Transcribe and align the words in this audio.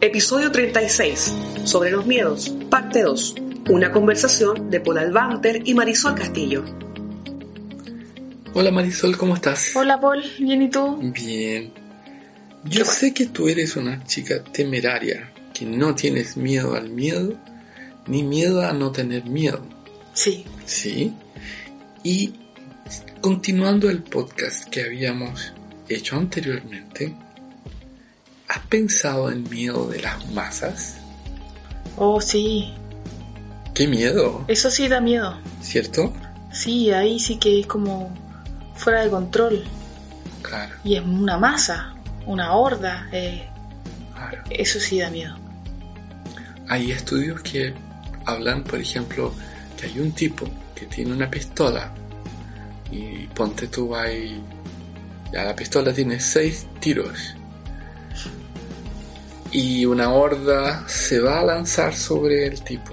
Episodio 0.00 0.52
36. 0.52 1.34
Sobre 1.64 1.90
los 1.90 2.06
miedos. 2.06 2.54
Parte 2.70 3.02
2. 3.02 3.34
Una 3.68 3.90
conversación 3.90 4.70
de 4.70 4.78
Paul 4.78 4.98
Albanter 4.98 5.60
y 5.64 5.74
Marisol 5.74 6.14
Castillo. 6.14 6.64
Hola 8.54 8.70
Marisol, 8.70 9.18
¿cómo 9.18 9.34
estás? 9.34 9.74
Hola 9.74 10.00
Paul, 10.00 10.22
¿bien 10.38 10.62
y 10.62 10.70
tú? 10.70 10.98
Bien. 11.12 11.72
Yo 12.62 12.84
sé 12.84 13.12
que 13.12 13.26
tú 13.26 13.48
eres 13.48 13.74
una 13.74 14.04
chica 14.04 14.40
temeraria, 14.44 15.32
que 15.52 15.64
no 15.64 15.96
tienes 15.96 16.36
miedo 16.36 16.76
al 16.76 16.90
miedo, 16.90 17.34
ni 18.06 18.22
miedo 18.22 18.62
a 18.62 18.72
no 18.72 18.92
tener 18.92 19.24
miedo. 19.24 19.66
Sí. 20.12 20.44
¿Sí? 20.64 21.12
Y 22.04 22.34
continuando 23.20 23.90
el 23.90 24.04
podcast 24.04 24.68
que 24.68 24.82
habíamos 24.82 25.52
hecho 25.88 26.16
anteriormente, 26.16 27.16
¿has 28.48 28.58
pensado 28.68 29.30
en 29.30 29.48
miedo 29.48 29.86
de 29.86 30.00
las 30.00 30.26
masas? 30.32 30.96
Oh, 31.96 32.20
sí. 32.20 32.72
¡Qué 33.74 33.86
miedo! 33.86 34.44
Eso 34.48 34.70
sí 34.70 34.88
da 34.88 35.00
miedo. 35.00 35.38
¿Cierto? 35.62 36.12
Sí, 36.52 36.90
ahí 36.92 37.18
sí 37.20 37.38
que 37.38 37.60
es 37.60 37.66
como 37.66 38.10
fuera 38.74 39.02
de 39.04 39.10
control. 39.10 39.64
Claro. 40.42 40.74
Y 40.84 40.96
es 40.96 41.02
una 41.04 41.38
masa, 41.38 41.94
una 42.26 42.52
horda. 42.54 43.08
eh, 43.12 43.44
Claro. 44.14 44.42
eso 44.50 44.80
sí 44.80 44.98
da 44.98 45.10
miedo. 45.10 45.36
Hay 46.68 46.90
estudios 46.90 47.40
que 47.42 47.72
hablan, 48.24 48.64
por 48.64 48.80
ejemplo, 48.80 49.32
que 49.80 49.86
hay 49.86 50.00
un 50.00 50.10
tipo 50.12 50.44
que 50.74 50.86
tiene 50.86 51.12
una 51.12 51.30
pistola 51.30 51.92
y 52.90 53.26
ponte 53.28 53.68
tú 53.68 53.94
ahí, 53.94 54.42
ya 55.32 55.44
la 55.44 55.54
pistola 55.54 55.92
tiene 55.92 56.18
seis 56.18 56.66
tiros 56.80 57.34
y 59.52 59.84
una 59.86 60.10
horda 60.12 60.84
se 60.88 61.20
va 61.20 61.40
a 61.40 61.44
lanzar 61.44 61.94
sobre 61.94 62.46
el 62.46 62.60
tipo 62.62 62.92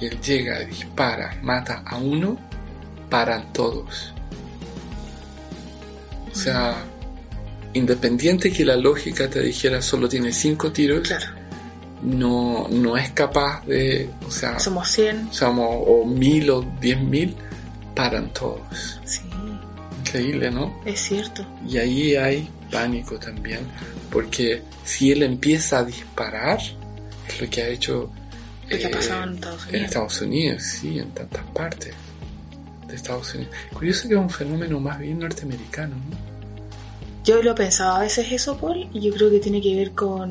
y 0.00 0.06
él 0.06 0.20
llega, 0.20 0.58
dispara, 0.60 1.38
mata 1.42 1.82
a 1.86 1.96
uno, 1.98 2.36
paran 3.08 3.52
todos. 3.52 4.12
O 6.32 6.34
sea, 6.36 6.76
independiente 7.74 8.50
que 8.52 8.64
la 8.64 8.76
lógica 8.76 9.28
te 9.30 9.40
dijera 9.40 9.80
solo 9.80 10.08
tiene 10.08 10.32
cinco 10.32 10.72
tiros, 10.72 11.06
Claro. 11.06 11.26
no, 12.02 12.66
no 12.70 12.96
es 12.96 13.10
capaz 13.12 13.64
de, 13.66 14.10
o 14.26 14.30
sea, 14.30 14.58
Somos 14.58 14.88
100. 14.90 15.32
somos 15.32 15.68
o 15.86 16.04
mil 16.04 16.50
o 16.50 16.62
diez 16.80 17.00
mil, 17.00 17.36
paran 17.94 18.32
todos. 18.32 19.00
Sí, 19.04 19.20
Increíble, 20.00 20.50
¿no? 20.50 20.80
es 20.84 21.00
cierto. 21.00 21.44
Y 21.68 21.78
ahí 21.78 22.16
hay 22.16 22.48
pánico 22.74 23.18
también, 23.18 23.60
porque 24.10 24.62
si 24.84 25.12
él 25.12 25.22
empieza 25.22 25.78
a 25.78 25.84
disparar, 25.84 26.58
es 27.28 27.40
lo 27.40 27.48
que 27.48 27.62
ha 27.62 27.68
hecho 27.68 28.10
Lo 28.68 28.76
que 28.76 28.86
ha 28.86 28.88
eh, 28.88 28.92
pasado 28.92 29.22
en 29.22 29.34
Estados 29.34 29.62
en 29.62 29.68
Unidos. 29.68 29.84
Estados 29.84 30.20
Unidos, 30.20 30.62
sí, 30.62 30.98
en 30.98 31.10
tantas 31.12 31.44
partes 31.54 31.94
de 32.88 32.94
Estados 32.96 33.32
Unidos. 33.34 33.54
Curioso 33.72 34.08
que 34.08 34.14
es 34.14 34.20
un 34.20 34.30
fenómeno 34.30 34.80
más 34.80 34.98
bien 34.98 35.20
norteamericano, 35.20 35.94
¿no? 35.94 36.34
Yo 37.24 37.42
lo 37.42 37.52
he 37.52 37.54
pensado 37.54 37.94
a 37.94 38.00
veces 38.00 38.30
eso, 38.32 38.58
Paul, 38.58 38.88
y 38.92 39.00
yo 39.00 39.14
creo 39.14 39.30
que 39.30 39.38
tiene 39.38 39.62
que 39.62 39.74
ver 39.76 39.92
con, 39.92 40.30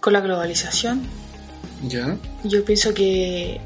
con 0.00 0.12
la 0.12 0.20
globalización. 0.20 1.02
¿Ya? 1.86 2.16
Yo 2.44 2.64
pienso 2.64 2.94
que, 2.94 3.60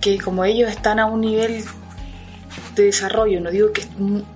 que 0.00 0.18
como 0.18 0.44
ellos 0.44 0.70
están 0.70 1.00
a 1.00 1.06
un 1.06 1.22
nivel 1.22 1.64
de 2.74 2.84
desarrollo, 2.84 3.40
no 3.40 3.50
digo 3.50 3.72
que 3.72 3.82
es 3.82 3.88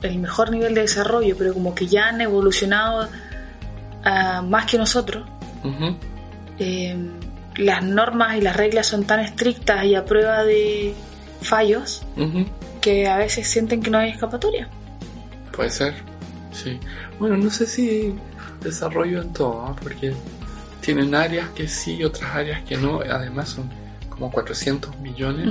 el 0.02 0.18
mejor 0.18 0.50
nivel 0.50 0.74
de 0.74 0.82
desarrollo, 0.82 1.36
pero 1.36 1.54
como 1.54 1.74
que 1.74 1.86
ya 1.86 2.08
han 2.08 2.20
evolucionado 2.20 3.08
ah, 4.04 4.42
más 4.42 4.66
que 4.66 4.78
nosotros, 4.78 5.26
eh, 6.58 6.96
las 7.56 7.82
normas 7.82 8.36
y 8.36 8.40
las 8.40 8.56
reglas 8.56 8.86
son 8.86 9.04
tan 9.04 9.20
estrictas 9.20 9.84
y 9.84 9.94
a 9.94 10.04
prueba 10.04 10.44
de 10.44 10.94
fallos 11.40 12.02
que 12.80 13.08
a 13.08 13.16
veces 13.16 13.48
sienten 13.48 13.82
que 13.82 13.90
no 13.90 13.98
hay 13.98 14.10
escapatoria. 14.10 14.68
Puede 15.52 15.70
ser, 15.70 15.94
sí. 16.52 16.78
Bueno, 17.18 17.36
no 17.36 17.50
sé 17.50 17.66
si 17.66 18.14
desarrollo 18.60 19.22
en 19.22 19.32
todo, 19.32 19.62
¿ah? 19.66 19.76
porque 19.80 20.14
tienen 20.80 21.14
áreas 21.14 21.48
que 21.50 21.68
sí, 21.68 22.02
otras 22.04 22.34
áreas 22.34 22.62
que 22.64 22.76
no. 22.76 23.00
Además 23.00 23.50
son 23.50 23.70
como 24.08 24.30
400 24.30 24.98
millones. 24.98 25.48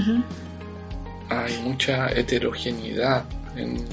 Hay 1.29 1.57
mucha 1.63 2.09
heterogeneidad 2.11 3.23
en, 3.55 3.83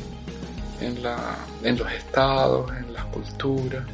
en, 0.80 1.02
la, 1.02 1.36
en 1.62 1.78
los 1.78 1.90
estados, 1.92 2.70
en 2.76 2.92
las 2.92 3.04
culturas. 3.06 3.84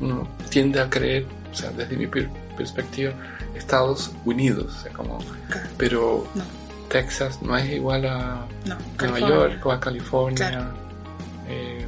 Uno 0.00 0.26
tiende 0.50 0.80
a 0.80 0.88
creer, 0.90 1.26
o 1.50 1.54
sea, 1.54 1.70
desde 1.70 1.96
mi 1.96 2.06
per- 2.06 2.28
perspectiva, 2.56 3.12
Estados 3.54 4.10
Unidos, 4.24 4.66
o 4.78 4.82
sea, 4.82 4.92
como, 4.92 5.18
pero 5.78 6.26
No, 6.34 6.42
Texas 6.88 7.40
no 7.42 7.56
es 7.56 7.70
igual 7.72 8.04
a, 8.06 8.46
no. 8.66 8.76
Nueva. 9.08 9.28
York 9.28 9.66
o 9.66 9.72
a 9.72 9.80
California, 9.80 10.48
Claro. 10.50 10.66
eh, 11.48 11.86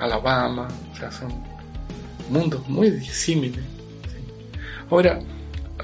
Alabama, 0.00 0.68
o 0.92 0.96
sea, 0.96 1.10
son 1.12 1.32
mundos 2.30 2.66
muy 2.68 2.90
disímiles. 2.90 3.60
sí. 4.04 4.52
Ahora, 4.90 5.20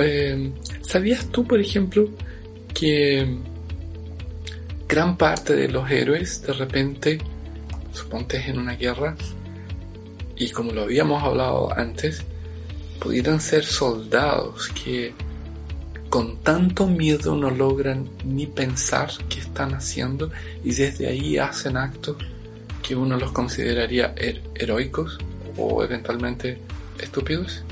eh, 0.00 0.52
¿sabías 0.82 1.26
tú, 1.26 1.44
por 1.46 1.60
ejemplo, 1.60 2.08
que 2.74 3.38
gran 4.88 5.16
parte 5.16 5.54
de 5.54 5.68
los 5.68 5.90
héroes 5.90 6.42
de 6.42 6.52
repente, 6.52 7.18
suponte 7.92 8.38
en 8.48 8.58
una 8.58 8.74
guerra, 8.76 9.16
y 10.36 10.50
como 10.50 10.72
lo 10.72 10.82
habíamos 10.82 11.22
hablado 11.22 11.76
antes, 11.76 12.22
pudieran 13.00 13.40
ser 13.40 13.64
soldados 13.64 14.68
que 14.68 15.12
con 16.08 16.38
tanto 16.38 16.86
miedo 16.86 17.36
no 17.36 17.50
logran 17.50 18.08
ni 18.24 18.46
pensar 18.46 19.10
qué 19.28 19.40
están 19.40 19.74
haciendo 19.74 20.30
y 20.64 20.72
desde 20.72 21.06
ahí 21.06 21.36
hacen 21.36 21.76
actos 21.76 22.16
que 22.82 22.96
uno 22.96 23.16
los 23.18 23.30
consideraría 23.32 24.14
her- 24.16 24.40
heroicos 24.54 25.18
o 25.58 25.84
eventualmente 25.84 26.58
estúpidos. 26.98 27.62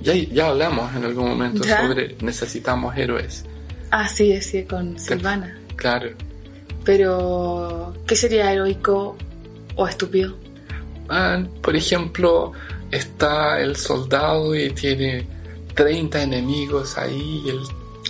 Ya, 0.00 0.14
ya 0.14 0.48
hablamos 0.48 0.94
en 0.94 1.04
algún 1.04 1.28
momento 1.30 1.64
Ya. 1.64 1.80
sobre 1.84 2.14
necesitamos 2.20 2.96
héroes. 2.96 3.44
Ah, 3.90 4.06
sí, 4.06 4.28
decía 4.32 4.64
con 4.68 4.96
Silvana. 4.98 5.58
Claro. 5.74 6.10
Pero, 6.92 7.92
¿qué 8.06 8.16
sería 8.16 8.50
heroico 8.50 9.14
o 9.76 9.86
estúpido? 9.86 10.34
Ah, 11.10 11.38
por 11.60 11.76
ejemplo, 11.76 12.52
está 12.90 13.60
el 13.60 13.76
soldado 13.76 14.54
y 14.54 14.70
tiene 14.70 15.26
30 15.74 16.22
enemigos 16.22 16.96
ahí 16.96 17.42
y, 17.44 17.50
el- 17.50 17.60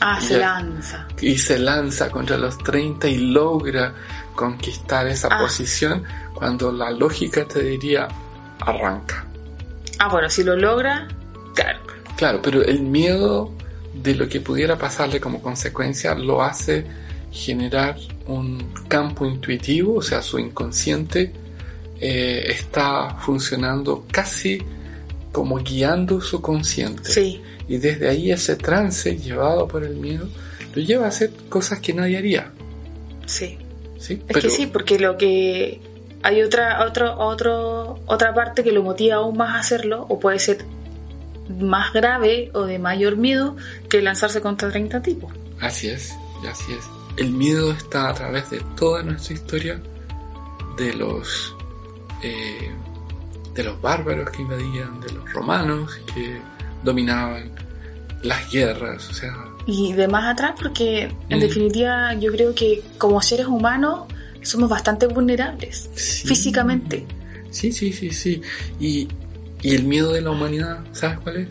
Ah, 0.01 0.21
se 0.21 0.39
lanza. 0.39 1.09
y 1.21 1.37
se 1.39 1.59
lanza 1.59 2.09
contra 2.09 2.37
los 2.37 2.57
30 2.59 3.09
y 3.09 3.17
logra 3.17 3.95
conquistar 4.37 5.09
esa 5.09 5.27
Ah. 5.29 5.39
posición 5.41 6.05
cuando 6.33 6.71
la 6.71 6.93
lógica 6.93 7.45
te 7.49 7.61
diría 7.65 8.07
arranca. 8.61 9.27
Ah, 9.99 10.09
bueno, 10.09 10.31
si 10.31 10.45
lo 10.45 10.55
logra, 10.55 11.09
claro. 11.57 11.81
Claro, 12.17 12.41
pero 12.41 12.63
el 12.63 12.83
miedo 12.83 13.51
de 13.93 14.15
lo 14.15 14.29
que 14.29 14.41
pudiera 14.41 14.79
pasarle 14.79 15.19
como 15.21 15.43
consecuencia 15.43 16.15
lo 16.15 16.45
hace 16.45 16.87
generar 17.31 17.97
un 18.27 18.73
campo 18.89 19.27
intuitivo, 19.27 19.97
o 19.97 20.03
sea, 20.03 20.23
su 20.23 20.39
inconsciente 20.39 21.33
eh, 22.01 22.45
está 22.49 23.17
funcionando 23.21 24.05
casi 24.11 24.63
como 25.33 25.59
guiando 25.59 26.21
su 26.21 26.41
consciente. 26.41 27.11
Sí, 27.11 27.41
Y 27.69 27.79
desde 27.79 28.09
ahí 28.09 28.31
ese 28.31 28.57
trance 28.57 29.17
llevado 29.17 29.69
por 29.69 29.85
el 29.85 29.97
miedo 29.97 30.29
lo 30.75 30.83
lleva 30.83 31.07
a 31.07 31.09
hacer 31.09 31.31
cosas 31.49 31.81
que 31.81 31.93
nadie 31.95 32.19
haría. 32.19 32.53
sí. 33.27 33.59
¿sí? 33.99 34.23
Es 34.29 34.37
que 34.37 34.51
sí, 34.51 34.67
porque 34.67 34.99
lo 34.99 35.17
que 35.17 35.81
hay 36.23 36.43
otra, 36.43 36.85
otro, 36.87 37.19
otro, 37.19 38.01
otra 38.07 38.35
parte 38.35 38.63
que 38.63 38.73
lo 38.73 38.83
motiva 38.83 39.17
aún 39.17 39.37
más 39.37 39.57
a 39.57 39.59
hacerlo, 39.59 40.07
o 40.09 40.19
puede 40.19 40.39
ser 40.39 40.65
más 41.61 41.93
grave 41.93 42.51
o 42.55 42.65
de 42.65 42.79
mayor 42.79 43.17
miedo 43.17 43.57
que 43.89 44.03
lanzarse 44.03 44.41
contra 44.41 44.71
30 44.71 45.03
tipos. 45.03 45.33
Así 45.61 45.89
es, 45.89 46.15
así 46.49 46.73
es. 46.73 46.98
El 47.19 47.33
miedo 47.33 47.73
está 47.73 48.09
a 48.11 48.15
través 48.15 48.49
de 48.51 48.61
toda 48.77 49.03
nuestra 49.03 49.35
historia, 49.35 49.81
de 50.77 50.95
los 50.95 51.55
eh, 52.23 52.71
de 53.55 53.65
los 53.65 53.81
bárbaros 53.81 54.31
que 54.31 54.43
invadían, 54.43 55.01
de 55.01 55.13
los 55.13 55.33
romanos 55.33 55.99
que 56.15 56.41
dominaban 56.85 57.51
las 58.23 58.51
guerras, 58.53 59.09
o 59.11 59.15
sea, 59.15 59.35
Y 59.67 59.93
de 59.93 60.09
más 60.09 60.25
atrás, 60.33 60.53
porque 60.61 61.03
en 61.29 61.39
Mm. 61.39 61.41
definitiva 61.41 62.15
yo 62.15 62.33
creo 62.33 62.55
que 62.55 62.83
como 62.99 63.21
seres 63.21 63.47
humanos 63.47 64.07
somos 64.43 64.69
bastante 64.71 65.07
vulnerables 65.07 65.91
sí. 65.95 66.27
físicamente. 66.29 67.05
Sí, 67.51 67.73
sí, 67.73 67.93
sí, 67.93 68.11
sí. 68.11 68.41
Y, 68.81 69.09
y 69.63 69.75
el 69.75 69.85
miedo 69.85 70.13
de 70.13 70.21
la 70.23 70.31
humanidad, 70.31 70.79
¿sabes 70.93 71.19
cuál 71.21 71.37
es? 71.39 71.49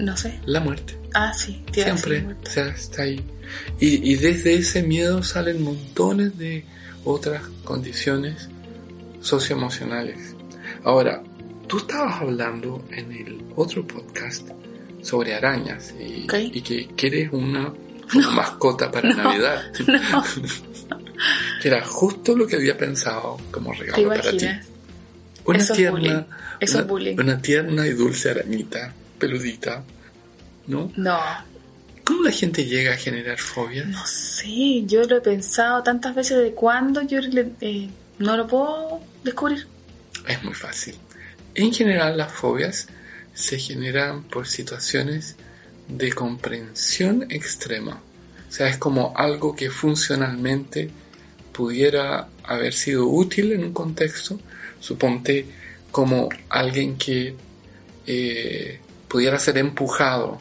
No 0.00 0.16
sé. 0.16 0.38
La 0.46 0.60
muerte. 0.60 0.98
Ah, 1.18 1.32
sí, 1.32 1.62
Siempre, 1.72 2.26
o 2.44 2.46
sea, 2.46 2.68
está 2.68 3.04
ahí. 3.04 3.24
Y, 3.80 4.12
y 4.12 4.16
desde 4.16 4.52
ese 4.54 4.82
miedo 4.82 5.22
salen 5.22 5.62
montones 5.62 6.36
de 6.36 6.62
otras 7.04 7.42
condiciones 7.64 8.50
socioemocionales. 9.22 10.34
Ahora, 10.84 11.22
tú 11.66 11.78
estabas 11.78 12.20
hablando 12.20 12.84
en 12.90 13.12
el 13.12 13.40
otro 13.56 13.86
podcast 13.86 14.50
sobre 15.00 15.34
arañas 15.34 15.94
y, 15.98 16.26
que 16.26 16.88
quieres 16.94 17.32
una 17.32 17.72
mascota 18.34 18.90
para 18.90 19.08
No, 19.14 19.22
Navidad. 19.24 19.62
no. 19.86 20.24
que 21.62 21.68
era 21.68 21.82
justo 21.86 22.36
lo 22.36 22.46
que 22.46 22.56
había 22.56 22.76
pensado 22.76 23.38
como 23.50 23.72
¿Te 23.72 23.78
regalo 23.78 24.08
para 24.08 24.30
ti. 24.32 24.48
Una 25.46 25.58
Eso 25.58 25.72
es 25.72 25.76
tierna, 25.78 25.98
bullying. 25.98 26.22
Eso 26.60 26.74
una, 26.74 26.82
es 26.82 26.88
bullying. 26.88 27.16
una 27.20 27.40
tierna 27.40 27.86
y 27.86 27.92
dulce 27.92 28.30
arañita, 28.30 28.92
peludita, 29.18 29.82
¿no? 30.66 30.90
No, 30.96 31.18
¿Cómo 32.04 32.22
la 32.22 32.30
gente 32.30 32.64
llega 32.64 32.92
a 32.94 32.96
generar 32.96 33.38
fobias? 33.38 33.86
no 33.88 34.06
sé. 34.06 34.84
Yo 34.86 35.02
lo 35.04 35.16
he 35.16 35.20
pensado 35.20 35.82
tantas 35.82 36.14
veces 36.14 36.38
de 36.38 36.52
cuándo 36.52 37.02
yo 37.02 37.20
le- 37.20 37.50
eh, 37.60 37.88
no 38.18 38.36
lo 38.36 38.46
puedo 38.46 39.00
descubrir. 39.24 39.66
Es 40.28 40.42
muy 40.44 40.54
fácil. 40.54 40.94
En 41.56 41.72
general 41.74 42.16
las 42.16 42.30
fobias 42.32 42.86
se 43.34 43.58
generan 43.58 44.22
por 44.22 44.46
situaciones 44.46 45.34
de 45.88 46.12
comprensión 46.12 47.26
extrema. 47.30 48.00
O 48.48 48.52
sea, 48.52 48.68
es 48.68 48.76
como 48.78 49.12
algo 49.16 49.56
que 49.56 49.70
funcionalmente 49.70 50.90
pudiera 51.52 52.28
haber 52.44 52.72
sido 52.72 53.06
útil 53.08 53.52
en 53.52 53.64
un 53.64 53.72
contexto. 53.72 54.38
Suponte 54.80 55.46
como 55.90 56.28
alguien 56.50 56.96
que 56.98 57.34
eh, 58.06 58.78
pudiera 59.08 59.38
ser 59.38 59.58
empujado 59.58 60.40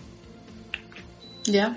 ¿Ya? 1.46 1.76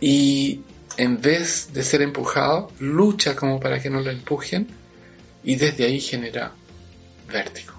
y 0.00 0.60
en 0.98 1.20
vez 1.20 1.70
de 1.72 1.82
ser 1.82 2.02
empujado, 2.02 2.70
lucha 2.78 3.34
como 3.34 3.58
para 3.60 3.80
que 3.80 3.90
no 3.90 4.00
lo 4.00 4.10
empujen 4.10 4.66
y 5.44 5.56
desde 5.56 5.84
ahí 5.84 6.00
genera 6.00 6.52
vértigo. 7.32 7.74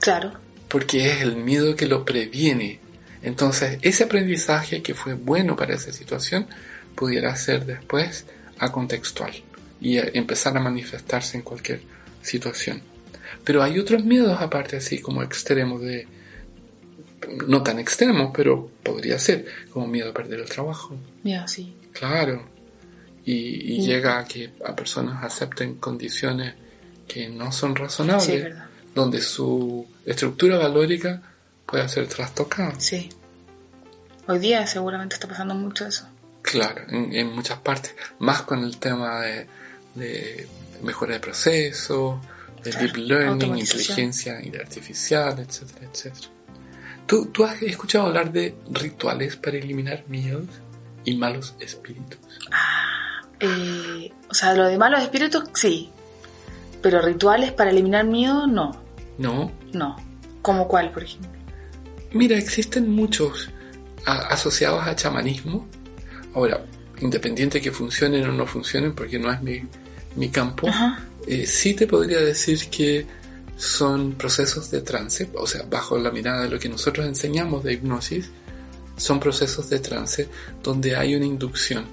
Claro. 0.00 0.32
porque 0.68 1.10
es 1.10 1.22
el 1.22 1.36
miedo 1.36 1.76
que 1.76 1.86
lo 1.86 2.04
previene. 2.04 2.78
Entonces, 3.22 3.78
ese 3.82 4.04
aprendizaje 4.04 4.82
que 4.82 4.92
fue 4.94 5.14
bueno 5.14 5.54
para 5.56 5.74
esa 5.76 5.92
situación 5.92 6.46
pudiera 6.94 7.34
ser 7.36 7.64
después 7.64 8.26
acontextual 8.58 9.32
y 9.80 9.98
a- 9.98 10.10
empezar 10.12 10.56
a 10.56 10.60
manifestarse 10.60 11.36
en 11.38 11.42
cualquier 11.44 11.80
situación. 12.22 12.82
Pero 13.44 13.62
hay 13.62 13.78
otros 13.78 14.04
miedos 14.04 14.40
aparte 14.40 14.76
así 14.76 14.98
como 15.00 15.22
extremos 15.22 15.80
de 15.80 16.06
no 17.46 17.62
tan 17.62 17.78
extremos, 17.78 18.30
pero 18.34 18.70
podría 18.82 19.18
ser 19.18 19.46
como 19.70 19.86
miedo 19.86 20.10
a 20.10 20.14
perder 20.14 20.40
el 20.40 20.48
trabajo. 20.48 20.96
Sí. 21.46 21.74
Claro. 21.92 22.46
Y, 23.24 23.32
y 23.74 23.86
llega 23.86 24.18
a 24.18 24.24
que 24.24 24.52
a 24.66 24.76
personas 24.76 25.24
acepten 25.24 25.76
condiciones 25.76 26.54
que 27.08 27.28
no 27.28 27.52
son 27.52 27.74
razonables 27.74 28.24
Sí, 28.26 28.60
donde 28.94 29.20
su 29.20 29.86
estructura 30.04 30.58
valórica 30.58 31.22
puede 31.66 31.88
ser 31.88 32.06
trastocada. 32.06 32.78
Sí. 32.78 33.08
Hoy 34.26 34.38
día 34.38 34.66
seguramente 34.66 35.14
está 35.14 35.28
pasando 35.28 35.54
mucho 35.54 35.86
eso. 35.86 36.06
Claro, 36.42 36.82
en, 36.88 37.14
en 37.14 37.32
muchas 37.32 37.58
partes, 37.58 37.94
más 38.18 38.42
con 38.42 38.62
el 38.62 38.76
tema 38.78 39.20
de, 39.20 39.46
de 39.94 40.46
mejora 40.82 41.14
de 41.14 41.20
procesos, 41.20 42.20
de 42.62 42.70
Claro, 42.70 42.86
deep 42.86 42.96
learning, 42.96 43.58
inteligencia 43.58 44.38
artificial, 44.60 45.38
etcétera, 45.38 45.88
etcétera. 45.92 46.28
¿Tú, 47.06 47.26
¿Tú 47.26 47.44
has 47.44 47.60
escuchado 47.62 48.06
hablar 48.06 48.32
de 48.32 48.54
rituales 48.70 49.36
para 49.36 49.58
eliminar 49.58 50.04
miedos 50.08 50.46
y 51.04 51.16
malos 51.16 51.54
espíritus? 51.60 52.18
Eh, 53.40 54.12
o 54.30 54.34
sea, 54.34 54.54
lo 54.54 54.64
de 54.66 54.78
malos 54.78 55.02
espíritus, 55.02 55.44
sí. 55.54 55.90
Pero 56.82 57.00
rituales 57.02 57.52
para 57.52 57.70
eliminar 57.70 58.04
miedo, 58.06 58.46
no. 58.46 58.82
No, 59.18 59.52
No. 59.72 59.96
¿Como 60.42 60.68
cuál, 60.68 60.90
por 60.92 61.02
ejemplo? 61.04 61.30
Mira, 62.12 62.36
existen 62.36 62.90
muchos 62.90 63.50
a- 64.04 64.26
asociados 64.28 64.86
a 64.86 64.94
chamanismo. 64.94 65.66
Ahora, 66.34 66.64
independiente 67.00 67.60
que 67.62 67.70
funcionen 67.72 68.28
o 68.28 68.32
no 68.32 68.46
funcionen, 68.46 68.94
porque 68.94 69.18
no 69.18 69.32
es 69.32 69.40
mi, 69.40 69.62
mi 70.16 70.28
campo, 70.28 70.68
eh, 71.26 71.46
sí 71.46 71.72
te 71.74 71.86
podría 71.86 72.18
decir 72.20 72.68
que 72.68 73.06
son 73.56 74.12
procesos 74.12 74.70
de 74.70 74.80
trance, 74.82 75.30
o 75.34 75.46
sea, 75.46 75.62
bajo 75.68 75.98
la 75.98 76.10
mirada 76.10 76.42
de 76.42 76.48
lo 76.50 76.58
que 76.58 76.68
nosotros 76.68 77.06
enseñamos 77.06 77.62
de 77.64 77.74
hipnosis, 77.74 78.30
son 78.96 79.20
procesos 79.20 79.68
de 79.70 79.78
trance 79.80 80.28
donde 80.62 80.96
hay 80.96 81.14
una 81.14 81.26
inducción. 81.26 81.84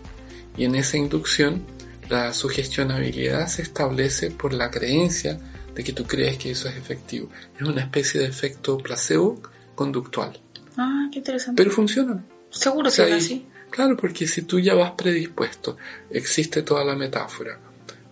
Y 0.57 0.65
en 0.65 0.75
esa 0.75 0.97
inducción, 0.97 1.63
la 2.09 2.33
sugestionabilidad 2.33 3.47
se 3.47 3.61
establece 3.61 4.31
por 4.31 4.53
la 4.53 4.69
creencia 4.69 5.39
de 5.73 5.83
que 5.83 5.93
tú 5.93 6.05
crees 6.05 6.37
que 6.37 6.51
eso 6.51 6.67
es 6.67 6.75
efectivo. 6.75 7.29
Es 7.55 7.61
una 7.61 7.81
especie 7.81 8.19
de 8.21 8.27
efecto 8.27 8.77
placebo 8.77 9.41
conductual. 9.75 10.37
Ah, 10.77 11.07
qué 11.11 11.19
interesante. 11.19 11.61
Pero 11.63 11.73
funciona. 11.73 12.23
Seguro 12.49 12.89
O 12.89 12.91
sea, 12.91 13.05
será 13.05 13.17
y- 13.17 13.19
así. 13.19 13.47
Claro, 13.69 13.95
porque 13.95 14.27
si 14.27 14.41
tú 14.41 14.59
ya 14.59 14.73
vas 14.73 14.91
predispuesto, 14.91 15.77
existe 16.09 16.61
toda 16.61 16.83
la 16.83 16.93
metáfora, 16.95 17.57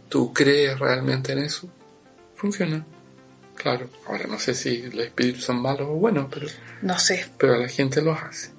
tú 0.07 0.31
crees 0.33 0.79
realmente 0.79 1.33
en 1.33 1.39
eso, 1.39 1.69
funciona. 2.35 2.85
Claro, 3.61 3.89
ahora 4.07 4.25
no 4.27 4.39
sé 4.39 4.53
si 4.55 4.83
los 4.89 5.05
espíritus 5.05 5.43
son 5.43 5.61
malos 5.61 5.87
o 5.89 5.93
buenos, 5.95 6.27
pero, 6.33 6.47
No 6.81 6.97
sé. 6.97 7.25
pero 7.37 7.57
la 7.57 7.67
gente 7.67 8.01
los 8.01 8.17
hace. 8.17 8.51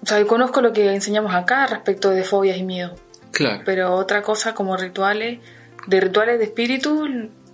O 0.00 0.06
sea, 0.06 0.20
yo 0.20 0.26
conozco 0.28 0.60
lo 0.60 0.72
que 0.72 0.94
enseñamos 0.94 1.34
acá 1.34 1.66
respecto 1.66 2.10
de 2.10 2.22
fobias 2.22 2.56
y 2.56 2.62
miedo. 2.62 2.94
Claro, 3.32 3.62
Pero 3.66 3.94
otra 3.94 4.22
cosa 4.22 4.54
como 4.54 4.76
rituales, 4.76 5.40
de 5.88 6.00
rituales 6.00 6.38
de 6.38 6.44
espíritu, 6.44 7.04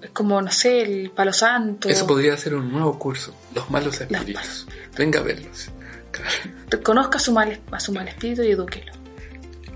es 0.03 0.11
como, 0.11 0.41
no 0.43 0.51
sé, 0.51 0.83
el 0.83 1.11
palo 1.11 1.33
santo. 1.33 1.89
eso 1.89 2.07
podría 2.07 2.37
ser 2.37 2.55
un 2.55 2.71
nuevo 2.71 2.99
curso, 2.99 3.35
los 3.55 3.71
malos 3.71 3.99
Los 3.99 4.01
espíritus. 4.03 4.67
Venga 4.97 5.21
a 5.21 5.23
verlos. 5.23 5.71
Claro. 6.11 6.31
Reconozca 6.71 7.17
a 7.17 7.21
su 7.21 7.33
mal, 7.33 7.61
a 7.71 7.81
su 7.81 7.93
mal 7.93 8.07
espíritu 8.09 8.43
y 8.43 8.51
edúquelo. 8.51 8.93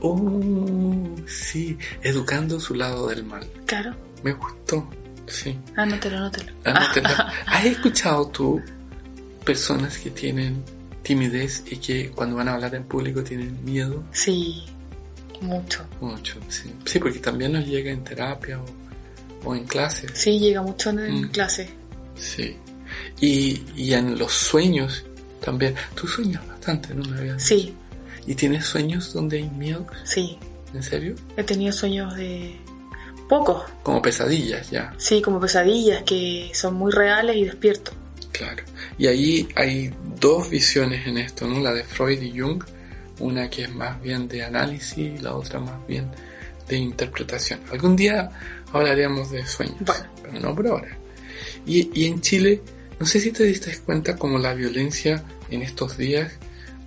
Oh, 0.00 1.16
sí, 1.26 1.76
educando 2.02 2.60
su 2.60 2.74
lado 2.74 3.08
del 3.08 3.24
mal. 3.24 3.46
Claro. 3.66 3.94
Me 4.22 4.32
gustó, 4.32 4.88
sí. 5.28 5.56
Anótelo, 5.76 6.16
anótelo. 6.18 6.52
Anótela. 6.64 7.32
¿Has 7.46 7.64
escuchado 7.64 8.28
tú 8.28 8.60
personas 9.44 9.98
que 9.98 10.10
tienen 10.10 10.62
timidez 11.02 11.64
y 11.70 11.76
que 11.76 12.10
cuando 12.10 12.36
van 12.36 12.48
a 12.48 12.54
hablar 12.54 12.74
en 12.74 12.84
público 12.84 13.22
tienen 13.22 13.64
miedo? 13.64 14.04
Sí, 14.12 14.64
mucho. 15.40 15.84
Mucho, 16.00 16.34
sí. 16.48 16.72
Sí, 16.84 16.98
porque 16.98 17.18
también 17.20 17.52
nos 17.52 17.66
llega 17.66 17.90
en 17.90 18.02
terapia 18.04 18.58
o, 18.60 19.48
o 19.48 19.54
en 19.54 19.64
clases. 19.64 20.10
Sí, 20.14 20.38
llega 20.38 20.62
mucho 20.62 20.90
en, 20.90 20.98
en 21.00 21.20
Mm. 21.22 21.28
clase. 21.30 21.68
Sí. 22.16 22.56
Y, 23.20 23.62
y 23.76 23.94
en 23.94 24.18
los 24.18 24.32
sueños 24.32 25.04
también. 25.44 25.74
Tú 25.94 26.06
sueñas 26.08 26.46
bastante, 26.48 26.94
¿no? 26.94 27.04
Me 27.04 27.18
habías 27.18 27.42
Sí, 27.42 27.74
¿Y 28.26 28.34
tienes 28.34 28.66
sueños 28.66 29.12
donde 29.14 29.38
hay 29.38 29.48
miedo? 29.50 29.86
sí. 30.04 30.36
¿En 30.74 30.82
serio? 30.82 31.14
He 31.38 31.42
tenido 31.44 31.72
sueños 31.72 32.14
de... 32.14 32.54
Pocos. 33.28 33.62
Como 33.82 34.00
pesadillas, 34.00 34.70
ya. 34.70 34.94
Sí, 34.96 35.20
como 35.20 35.38
pesadillas 35.40 36.02
que 36.04 36.50
son 36.54 36.74
muy 36.74 36.90
reales 36.92 37.36
y 37.36 37.44
despierto. 37.44 37.92
Claro. 38.32 38.62
Y 38.96 39.06
ahí 39.06 39.48
hay 39.56 39.92
dos 40.20 40.48
visiones 40.48 41.06
en 41.06 41.18
esto, 41.18 41.46
¿no? 41.46 41.60
La 41.60 41.72
de 41.72 41.84
Freud 41.84 42.20
y 42.22 42.38
Jung, 42.38 42.62
una 43.20 43.50
que 43.50 43.64
es 43.64 43.74
más 43.74 44.00
bien 44.00 44.28
de 44.28 44.44
análisis 44.44 44.96
y 44.98 45.18
la 45.18 45.34
otra 45.34 45.60
más 45.60 45.86
bien 45.86 46.10
de 46.68 46.76
interpretación. 46.76 47.60
Algún 47.72 47.96
día 47.96 48.30
hablaremos 48.72 49.30
de 49.30 49.44
sueños, 49.46 49.76
Bueno. 49.80 50.04
pero 50.22 50.40
no 50.40 50.54
por 50.54 50.66
ahora. 50.68 50.96
Y, 51.66 51.90
y 52.00 52.06
en 52.06 52.20
Chile, 52.20 52.62
no 52.98 53.06
sé 53.06 53.20
si 53.20 53.32
te 53.32 53.44
diste 53.44 53.76
cuenta 53.80 54.16
como 54.16 54.38
la 54.38 54.54
violencia 54.54 55.22
en 55.50 55.62
estos 55.62 55.96
días 55.96 56.32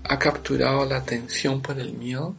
ha 0.03 0.17
capturado 0.19 0.85
la 0.85 0.97
atención 0.97 1.61
por 1.61 1.79
el 1.79 1.93
miedo. 1.93 2.35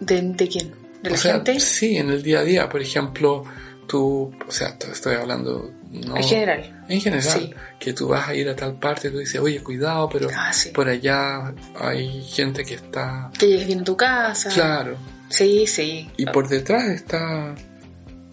¿De, 0.00 0.20
de 0.22 0.48
quién? 0.48 0.83
¿De 1.04 1.10
la 1.10 1.16
o 1.16 1.18
sea, 1.18 1.34
gente? 1.34 1.60
sí, 1.60 1.96
en 1.96 2.10
el 2.10 2.22
día 2.22 2.40
a 2.40 2.42
día, 2.42 2.68
por 2.68 2.82
ejemplo, 2.82 3.44
tú, 3.86 4.32
o 4.48 4.50
sea, 4.50 4.76
estoy 4.90 5.14
hablando 5.14 5.70
no, 5.92 6.16
En 6.16 6.24
general. 6.24 6.84
en 6.88 7.00
general, 7.00 7.22
Sí. 7.22 7.54
que 7.78 7.92
tú 7.92 8.08
vas 8.08 8.26
a 8.28 8.34
ir 8.34 8.48
a 8.48 8.56
tal 8.56 8.74
parte, 8.80 9.10
tú 9.10 9.18
dices, 9.18 9.40
oye, 9.40 9.62
cuidado, 9.62 10.08
pero 10.08 10.28
Ah, 10.36 10.52
sí. 10.52 10.70
por 10.70 10.88
allá 10.88 11.54
hay 11.78 12.20
gente 12.24 12.64
que 12.64 12.74
está... 12.74 13.30
Que 13.38 13.46
llegues 13.46 13.66
bien 13.68 13.80
a 13.82 13.84
tu 13.84 13.96
casa. 13.96 14.50
Claro, 14.50 14.96
Sí, 15.28 15.66
sí. 15.68 16.10
y 16.16 16.26
por 16.26 16.48
detrás 16.48 16.88
está, 16.88 17.54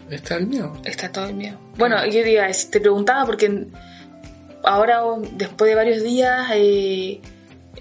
está 0.10 0.38
el 0.38 0.48
miedo. 0.48 0.74
Está 0.86 1.12
todo 1.12 1.25
el 1.25 1.36
miedo. 1.36 1.60
Bueno, 1.78 2.04
yo 2.06 2.12
diría, 2.24 2.48
es- 2.48 2.72
te 2.72 2.80
preguntaba 2.80 3.25
porque 3.25 3.68
ahora, 4.63 5.01
después 5.34 5.70
de 5.70 5.75
varios 5.75 6.04
días, 6.04 6.48
eh, 6.56 7.22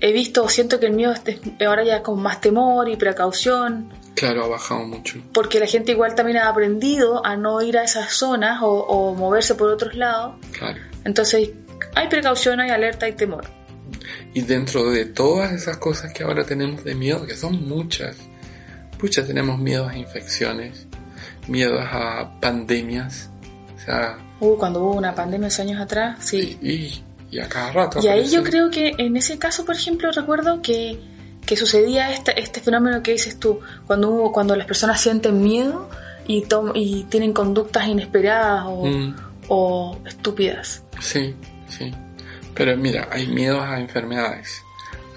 he 0.01 0.13
visto, 0.13 0.49
siento 0.49 0.79
que 0.81 0.87
el 0.87 0.93
miedo 0.93 1.13
es- 1.13 1.41
ahora 1.67 1.85
ya 1.85 2.03
con 2.03 2.21
más 2.21 2.41
temor 2.41 2.89
y 2.89 2.97
precaución, 2.97 3.91
Claro, 4.15 4.45
ha 4.45 4.49
bajado 4.49 4.85
mucho. 4.85 5.19
porque 5.33 5.59
la 5.61 5.67
gente 5.67 5.93
igual 5.93 6.15
también 6.15 6.39
ha 6.39 6.49
aprendido 6.49 7.25
a 7.25 7.37
no 7.37 7.63
ir 7.63 7.79
a 7.79 7.85
esas 7.85 8.13
zonas 8.13 8.61
o, 8.63 8.69
o 8.71 9.15
moverse 9.15 9.55
por 9.55 9.69
otros 9.71 9.95
lados. 9.95 10.35
Claro. 10.53 10.79
Entonces, 11.05 11.51
hay 11.95 12.09
precaución, 12.09 12.61
hay 12.61 12.71
alerta, 12.71 13.07
hay 13.07 13.13
temor. 13.13 13.45
Y 14.35 14.43
dentro 14.43 14.91
de 14.91 15.07
todas 15.07 15.53
esas 15.53 15.79
cosas 15.79 16.13
que 16.13 16.23
ahora 16.23 16.45
tenemos 16.45 16.85
de 16.85 16.95
miedo, 16.95 17.27
que 17.27 17.35
son 17.35 17.67
muchas, 17.67 18.17
pucha, 18.99 19.27
tenemos 19.27 19.59
miedos 19.59 19.91
a 19.91 19.97
infecciones, 19.97 20.87
miedos 21.49 21.83
a 21.91 22.39
pandemias, 22.41 23.31
o 23.77 23.81
sea, 23.85 24.19
Uh, 24.43 24.57
cuando 24.57 24.83
hubo 24.83 24.95
una 24.95 25.15
pandemia 25.15 25.49
hace 25.49 25.61
años 25.61 25.79
atrás, 25.79 26.17
sí. 26.21 26.59
Y, 26.63 27.05
y 27.31 27.41
a 27.41 27.47
cada 27.49 27.73
rato. 27.73 28.01
Y 28.03 28.09
ahí 28.09 28.27
yo 28.27 28.43
creo 28.43 28.71
que 28.71 28.95
en 28.97 29.15
ese 29.19 29.39
caso, 29.39 29.67
por 29.67 29.75
ejemplo, 29.75 30.11
recuerdo 30.13 30.63
que, 30.63 30.99
que 31.51 31.57
sucedía 31.57 32.13
este, 32.13 32.41
este 32.41 32.61
fenómeno 32.61 33.03
que 33.03 33.11
dices 33.11 33.41
tú, 33.41 33.59
cuando 33.85 34.09
hubo, 34.09 34.31
cuando 34.31 34.55
las 34.55 34.69
personas 34.69 35.01
sienten 35.01 35.43
miedo 35.43 35.91
y, 36.29 36.43
tom- 36.43 36.71
y 36.77 37.03
tienen 37.11 37.33
conductas 37.33 37.89
inesperadas 37.89 38.67
o, 38.69 38.87
Mm. 38.87 39.17
o 39.49 39.99
estúpidas. 40.07 40.85
Sí, 41.01 41.35
sí. 41.69 41.93
Pero 42.55 42.77
mira, 42.77 43.09
hay 43.11 43.27
miedos 43.27 43.61
a 43.65 43.81
enfermedades. 43.81 44.63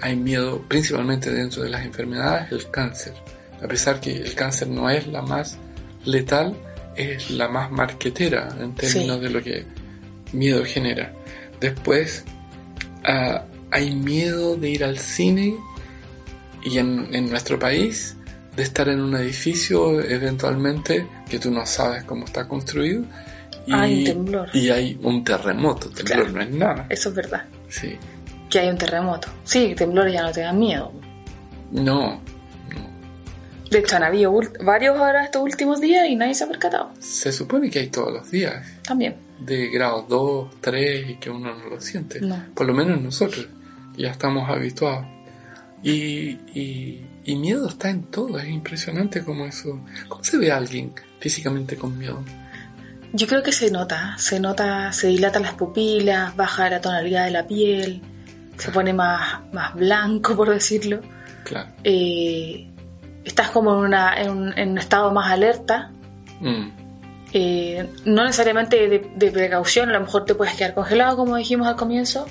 Hay 0.00 0.16
miedo 0.16 0.60
principalmente 0.66 1.30
dentro 1.30 1.62
de 1.62 1.68
las 1.70 1.84
enfermedades, 1.84 2.50
el 2.50 2.68
cáncer. 2.68 3.14
A 3.62 3.68
pesar 3.68 4.00
que 4.00 4.10
el 4.16 4.34
cáncer 4.34 4.66
no 4.66 4.90
es 4.90 5.06
la 5.06 5.22
más 5.22 5.56
letal, 6.04 6.56
es 6.96 7.30
la 7.30 7.46
más 7.48 7.70
marquetera 7.70 8.48
en 8.60 8.74
términos 8.74 9.18
Sí. 9.18 9.22
de 9.22 9.30
lo 9.30 9.40
que 9.40 9.66
miedo 10.32 10.64
genera. 10.64 11.12
Después, 11.60 12.24
ah, 13.04 13.44
hay 13.70 13.94
miedo 13.94 14.56
de 14.56 14.68
ir 14.70 14.82
al 14.84 14.98
cine 14.98 15.54
y 16.64 16.78
en, 16.78 17.14
en 17.14 17.28
nuestro 17.30 17.58
país 17.58 18.16
de 18.56 18.62
estar 18.62 18.88
en 18.88 19.00
un 19.00 19.14
edificio 19.16 20.00
eventualmente 20.00 21.06
que 21.28 21.38
tú 21.38 21.50
no 21.50 21.66
sabes 21.66 22.04
cómo 22.04 22.24
está 22.24 22.46
construido 22.48 23.04
y, 23.66 23.72
Hay 23.72 23.98
un 24.00 24.04
temblor. 24.04 24.48
y 24.52 24.70
hay 24.70 24.98
un 25.02 25.24
terremoto. 25.24 25.88
Temblor 25.90 26.04
Claro. 26.24 26.30
no 26.32 26.40
es 26.42 26.50
nada. 26.50 26.86
Eso 26.90 27.08
es 27.08 27.14
verdad. 27.14 27.44
Sí. 27.68 27.96
Que 28.50 28.58
hay 28.60 28.68
un 28.68 28.78
terremoto. 28.78 29.28
Sí, 29.44 29.74
temblores 29.76 30.12
ya 30.12 30.22
no 30.22 30.30
te 30.32 30.42
dan 30.42 30.58
miedo. 30.58 30.92
No, 31.72 32.20
De 33.70 33.78
hecho, 33.80 33.96
han 33.96 34.04
habido 34.04 34.32
varios 34.62 34.96
ahora 34.96 35.24
estos 35.24 35.42
últimos 35.42 35.80
días 35.80 36.06
y 36.08 36.14
nadie 36.14 36.34
se 36.34 36.44
ha 36.44 36.46
percatado. 36.48 36.90
se 37.00 37.32
supone 37.32 37.70
que 37.70 37.80
hay 37.80 37.88
todos 37.88 38.12
los 38.12 38.30
días 38.30 38.64
También. 38.86 39.16
de 39.40 39.68
grado 39.70 40.04
2, 40.08 40.60
3 40.60 41.10
y 41.10 41.14
que 41.16 41.30
uno 41.30 41.54
no 41.56 41.70
lo 41.70 41.80
siente. 41.80 42.20
No. 42.20 42.36
Por 42.54 42.66
lo 42.66 42.74
menos 42.74 43.00
nosotros 43.00 43.48
ya 43.96 44.10
estamos 44.10 44.48
habituados. 44.48 45.06
Y, 45.84 46.38
y, 46.54 47.06
y 47.24 47.36
miedo 47.36 47.68
está 47.68 47.90
en 47.90 48.04
todo, 48.04 48.38
es 48.38 48.48
impresionante 48.48 49.22
como 49.22 49.44
eso. 49.44 49.80
¿Cómo 50.08 50.24
se 50.24 50.38
ve 50.38 50.50
a 50.50 50.56
alguien 50.56 50.92
físicamente 51.20 51.76
con 51.76 51.96
miedo? 51.96 52.24
Yo 53.12 53.26
creo 53.28 53.42
que 53.42 53.52
se 53.52 53.70
nota, 53.70 54.16
se 54.18 54.40
nota, 54.40 54.92
se 54.92 55.08
dilatan 55.08 55.42
las 55.42 55.54
pupilas, 55.54 56.34
baja 56.34 56.68
la 56.70 56.80
tonalidad 56.80 57.26
de 57.26 57.30
la 57.30 57.46
piel, 57.46 58.02
se 58.56 58.72
pone 58.72 58.92
más, 58.92 59.40
más 59.52 59.74
blanco, 59.74 60.34
por 60.34 60.50
decirlo. 60.50 61.00
Claro. 61.44 61.68
Eh, 61.84 62.66
estás 63.22 63.50
como 63.50 63.74
en, 63.74 63.84
una, 63.84 64.20
en, 64.20 64.30
un, 64.30 64.58
en 64.58 64.70
un 64.70 64.78
estado 64.78 65.12
más 65.12 65.30
alerta, 65.30 65.92
Mm, 66.40 66.70
eh, 67.32 67.88
no 68.04 68.24
necesariamente 68.24 68.88
de, 68.88 69.10
de 69.16 69.30
precaución, 69.30 69.88
a 69.88 69.94
lo 69.94 70.00
mejor 70.00 70.24
te 70.24 70.34
puedes 70.34 70.54
quedar 70.54 70.74
congelado, 70.74 71.16
como 71.16 71.36
dijimos 71.36 71.66
al 71.66 71.76
comienzo, 71.76 72.26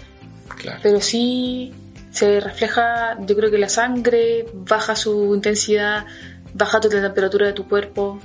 claro. 0.57 0.79
pero 0.81 1.01
sí 1.01 1.73
se 2.13 2.39
refleja, 2.39 3.17
yo 3.19 3.35
creo 3.35 3.49
que 3.51 3.57
la 3.57 3.67
sangre 3.69 4.45
baja 4.53 4.95
su 4.95 5.33
intensidad, 5.35 6.05
baja 6.53 6.79
tu- 6.79 6.89
la 6.89 7.01
temperatura 7.01 7.47
de 7.47 7.53
tu 7.53 7.67
cuerpo, 7.67 8.19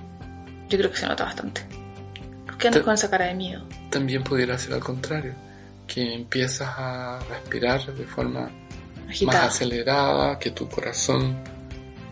yo 0.68 0.78
creo 0.78 0.90
que 0.90 0.96
se 0.98 1.06
nota 1.06 1.24
bastante. 1.24 1.62
¿Por 2.46 2.58
qué 2.58 2.68
andas 2.68 2.82
con 2.82 2.94
esa 2.94 3.08
cara 3.10 3.24
de 3.26 3.34
miedo? 3.34 3.64
También 3.90 4.22
pudiera 4.22 4.58
ser 4.58 4.74
al 4.74 4.80
contrario, 4.80 5.32
que 5.86 6.14
empiezas 6.14 6.68
a 6.76 7.18
respirar 7.30 7.80
de 7.94 8.04
forma 8.04 8.50
más 9.24 9.36
acelerada, 9.36 10.38
que 10.38 10.50
tu 10.50 10.68
corazón 10.68 11.36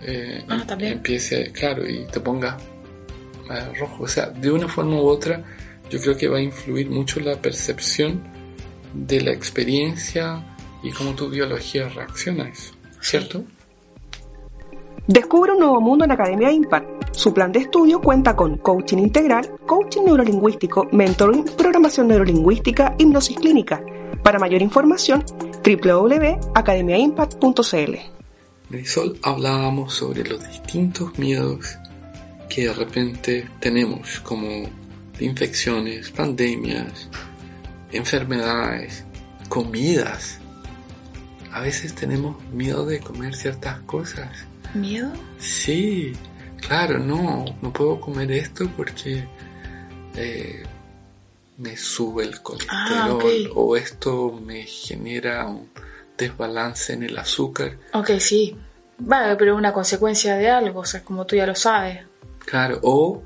eh, 0.03 0.45
Ah, 0.49 0.65
em- 0.79 0.85
empiece, 0.93 1.53
claro, 1.53 1.87
y 1.89 2.07
te 2.07 2.21
ponga 2.21 2.57
más 3.49 3.79
rojo. 3.79 4.05
O 4.05 4.09
sea, 4.09 4.27
de 4.31 4.51
una 4.51 4.69
forma 4.69 4.97
u 4.97 5.07
otra, 5.09 5.43
yo 5.91 6.01
creo 6.01 6.17
que 6.17 6.29
va 6.29 6.39
a 6.39 6.41
influir 6.43 6.89
mucho 6.89 7.21
la 7.21 7.37
percepción 7.37 8.23
de 8.95 9.21
la 9.21 9.33
experiencia 9.33 10.43
y 10.83 10.91
cómo 10.91 11.15
tu 11.15 11.29
biología 11.29 11.89
reacciona 11.89 12.45
a 12.45 12.49
eso, 12.49 12.75
¿cierto? 13.01 13.45
Descubre 15.07 15.53
un 15.53 15.61
nuevo 15.61 15.81
mundo 15.81 16.05
en 16.05 16.11
Academia 16.11 16.51
Impact. 16.51 16.89
Su 17.13 17.33
plan 17.33 17.53
de 17.53 17.61
estudio 17.61 18.01
cuenta 18.01 18.35
con 18.35 18.57
coaching 18.59 18.99
integral, 18.99 19.49
coaching 19.65 20.03
neurolingüístico, 20.03 20.89
mentoring, 20.93 21.45
programación 21.57 22.09
neurolingüística, 22.09 22.97
hipnosis 22.99 23.37
clínica. 23.37 23.81
Para 24.23 24.41
mayor 24.41 24.63
información, 24.63 25.25
www.academiaimpact.cl. 25.65 27.95
Marisol, 28.69 29.17
hablábamos 29.23 29.95
sobre 29.95 30.25
los 30.25 30.45
distintos 30.49 31.17
miedos 31.19 31.79
que 32.49 32.65
de 32.65 32.73
repente 32.73 33.49
tenemos, 33.61 34.19
como 34.21 34.49
de 35.19 35.25
infecciones, 35.25 36.11
pandemias, 36.11 37.09
enfermedades, 37.93 39.05
comidas. 39.49 40.41
A 41.57 41.61
veces 41.61 41.95
tenemos 41.95 42.37
miedo 42.53 42.85
de 42.85 43.01
comer 43.01 43.35
ciertas 43.35 43.81
cosas. 43.87 44.29
¿Miedo? 44.75 45.11
Sí, 45.39 46.13
claro, 46.61 46.99
no, 46.99 47.47
no 47.63 47.73
puedo 47.73 47.99
comer 47.99 48.31
esto 48.31 48.71
porque 48.77 49.27
eh, 50.17 50.63
me 51.57 51.75
sube 51.79 52.25
el 52.25 52.43
colesterol 52.43 53.23
Ah, 53.49 53.53
o 53.55 53.75
esto 53.75 54.39
me 54.45 54.65
genera 54.65 55.47
un 55.47 55.71
desbalance 56.19 56.93
en 56.93 57.05
el 57.05 57.17
azúcar. 57.17 57.79
Ok, 57.95 58.11
sí. 58.19 58.55
Vale, 58.99 59.37
pero 59.37 59.55
es 59.55 59.59
una 59.59 59.73
consecuencia 59.73 60.37
de 60.37 60.51
algo, 60.51 60.81
o 60.81 60.85
sea, 60.85 61.03
como 61.03 61.25
tú 61.25 61.37
ya 61.37 61.47
lo 61.47 61.55
sabes. 61.55 62.01
Claro, 62.41 62.81
o 62.83 63.23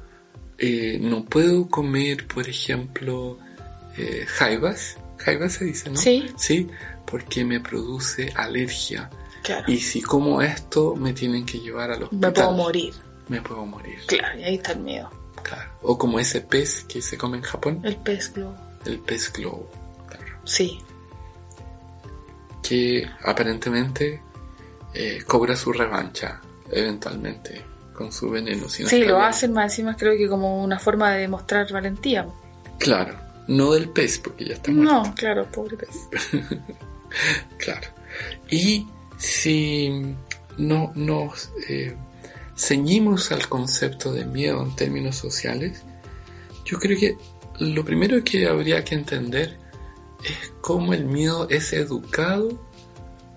eh, 0.56 1.00
no 1.00 1.24
puedo 1.24 1.68
comer, 1.68 2.28
por 2.28 2.48
ejemplo, 2.48 3.38
eh, 3.96 4.24
jaivas. 4.24 4.98
Jaivas 5.16 5.54
se 5.54 5.64
dice, 5.64 5.90
¿no? 5.90 5.96
Sí. 5.96 6.30
Sí, 6.36 6.68
porque 7.10 7.44
me 7.44 7.60
produce 7.60 8.32
alergia. 8.36 9.10
Claro. 9.42 9.64
Y 9.72 9.78
si 9.78 10.02
como 10.02 10.42
esto, 10.42 10.94
me 10.96 11.12
tienen 11.12 11.44
que 11.46 11.58
llevar 11.60 11.90
al 11.90 12.04
hospital. 12.04 12.20
Me 12.20 12.30
puedo 12.32 12.52
morir. 12.52 12.94
Me 13.28 13.40
puedo 13.42 13.64
morir. 13.66 13.98
Claro, 14.06 14.38
y 14.38 14.44
ahí 14.44 14.54
está 14.56 14.72
el 14.72 14.80
miedo. 14.80 15.10
Claro. 15.42 15.70
O 15.82 15.96
como 15.96 16.18
ese 16.20 16.40
pez 16.42 16.84
que 16.84 17.00
se 17.00 17.16
come 17.16 17.38
en 17.38 17.42
Japón, 17.44 17.80
El 17.84 17.96
pez 17.96 18.32
globo. 18.34 18.54
el 18.84 18.98
pez 19.00 19.32
globo. 19.32 19.70
Claro. 20.08 20.26
Sí. 20.44 20.78
Que 22.62 23.08
aparentemente 23.24 24.22
eh, 24.94 25.22
cobra 25.26 25.56
su 25.56 25.72
revancha 25.72 26.40
eventualmente 26.70 27.64
con 27.94 28.12
su 28.12 28.30
veneno. 28.30 28.68
si 28.68 28.82
no 28.82 28.88
Sí, 28.88 29.00
lo 29.00 29.16
bien. 29.16 29.26
hacen 29.28 29.52
más 29.52 29.72
encima 29.72 29.96
creo 29.96 30.16
que 30.16 30.28
como 30.28 30.62
una 30.62 30.78
forma 30.78 31.12
de 31.12 31.20
demostrar 31.22 31.70
valentía. 31.72 32.26
Claro. 32.78 33.14
No 33.48 33.72
del 33.72 33.88
pez, 33.90 34.18
porque 34.18 34.44
ya 34.44 34.54
está 34.54 34.70
muerto. 34.70 34.92
No, 34.92 35.14
claro, 35.14 35.46
pobre 35.50 35.76
pez. 35.76 36.08
Claro. 37.58 37.88
Y 38.50 38.86
si 39.18 40.14
no 40.58 40.92
nos 40.94 41.50
eh, 41.68 41.94
ceñimos 42.56 43.32
al 43.32 43.48
concepto 43.48 44.12
de 44.12 44.24
miedo 44.24 44.62
en 44.62 44.74
términos 44.76 45.16
sociales, 45.16 45.82
yo 46.64 46.78
creo 46.78 46.98
que 46.98 47.16
lo 47.58 47.84
primero 47.84 48.22
que 48.24 48.46
habría 48.46 48.84
que 48.84 48.94
entender 48.94 49.58
es 50.24 50.52
cómo 50.60 50.92
el 50.94 51.04
miedo 51.04 51.48
es 51.48 51.72
educado 51.72 52.58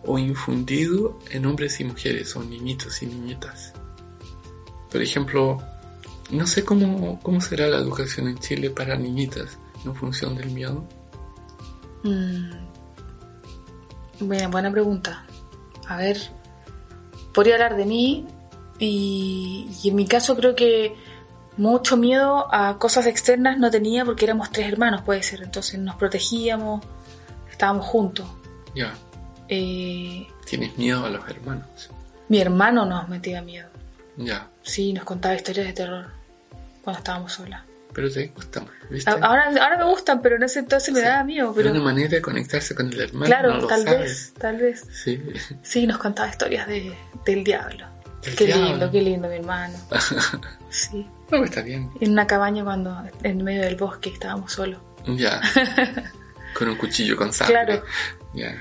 o 0.06 0.20
infundido 0.20 1.18
en 1.32 1.46
hombres 1.46 1.80
y 1.80 1.86
mujeres, 1.86 2.36
o 2.36 2.44
niñitos 2.44 3.01
y 3.01 3.06
niñitas. 3.06 3.74
Por 4.92 5.01
ejemplo, 5.01 5.62
no 6.30 6.46
sé 6.46 6.63
cómo, 6.63 7.20
cómo 7.22 7.39
será 7.42 7.68
la 7.68 7.77
educación 7.77 8.27
en 8.27 8.38
Chile 8.38 8.70
para 8.70 8.98
niñitas 8.98 9.58
en 9.86 9.96
función 9.96 10.36
del 10.36 10.51
miedo. 10.51 10.88
Mm. 12.03 12.73
Buena, 14.20 14.48
buena 14.48 14.72
pregunta. 14.72 15.25
A 15.88 15.98
ver, 15.98 16.17
podría 17.34 17.55
hablar 17.55 17.75
de 17.75 17.86
mí 17.86 18.25
y, 18.79 19.70
y 19.84 19.89
en 19.89 19.96
mi 19.96 20.08
caso 20.08 20.36
creo 20.36 20.55
que 20.55 20.96
mucho 21.58 21.98
miedo 21.98 22.48
a 22.53 22.77
cosas 22.79 23.05
externas 23.05 23.58
no 23.58 23.70
tenía 23.70 24.05
porque 24.05 24.25
éramos 24.25 24.51
tres 24.51 24.72
hermanos, 24.72 25.01
puede 25.01 25.24
ser. 25.24 25.41
Entonces 25.43 25.79
nos 25.79 25.96
protegíamos, 25.96 26.84
estábamos 27.51 27.86
juntos. 27.86 28.25
Ya, 28.75 28.93
Eh, 29.50 30.27
tienes 30.46 30.77
miedo 30.77 31.05
a 31.05 31.10
los 31.10 31.27
hermanos. 31.29 31.89
mi 32.29 32.39
hermano 32.39 32.86
nos 32.86 33.08
metía 33.10 33.41
miedo. 33.41 33.70
Ya, 34.17 34.48
Sí, 34.63 34.93
nos 34.93 35.03
contaba 35.03 35.36
historias 35.36 35.67
de 35.67 35.74
terror 35.74 36.08
cuando 36.84 37.00
estábamos 37.00 37.34
solas. 37.34 37.63
Pero 37.94 38.12
te 38.12 38.28
gusta, 38.28 38.64
¿viste? 38.90 39.10
A- 39.10 39.14
Ahora, 39.22 39.46
ahora 39.62 39.78
me 39.78 39.86
gustan, 39.86 40.22
pero 40.22 40.36
en 40.38 40.44
ese 40.44 40.60
entonces 40.60 40.94
me 40.94 41.00
Sí. 41.02 41.06
daba 41.06 41.24
miedo. 41.24 41.54
Pero 41.56 41.72
una 41.72 41.80
manera 41.82 42.10
de 42.10 42.22
conectarse 42.22 42.74
con 42.76 42.88
el 42.92 43.00
hermano. 43.00 43.26
claro, 43.26 43.58
no 43.62 43.68
tal 43.68 43.86
vez, 43.86 44.34
tal 44.40 44.58
vez. 44.58 44.86
Sí. 45.04 45.22
Sí, 45.62 45.88
nos 45.88 45.98
contaba 45.98 46.30
historias 46.30 46.68
de, 46.68 46.94
del 47.26 47.44
diablo. 47.44 47.86
Qué 48.38 48.46
diablo. 48.46 48.66
lindo, 48.68 48.92
qué 48.92 49.02
lindo, 49.02 49.28
mi 49.28 49.36
hermano. 49.36 49.78
Sí, 50.70 51.08
No, 51.30 51.44
está 51.44 51.62
bien. 51.62 51.92
en 52.02 52.12
una 52.14 52.26
cabaña 52.26 52.64
cuando 52.64 52.98
en 53.22 53.44
medio 53.44 53.62
del 53.62 53.76
bosque 53.76 54.10
estábamos 54.10 54.52
solos. 54.54 54.80
Ya. 55.06 55.40
con 56.58 56.70
un 56.70 56.76
cuchillo 56.78 57.16
con 57.16 57.32
sangre. 57.34 57.54
Claro. 57.66 57.84
Ya. 58.34 58.56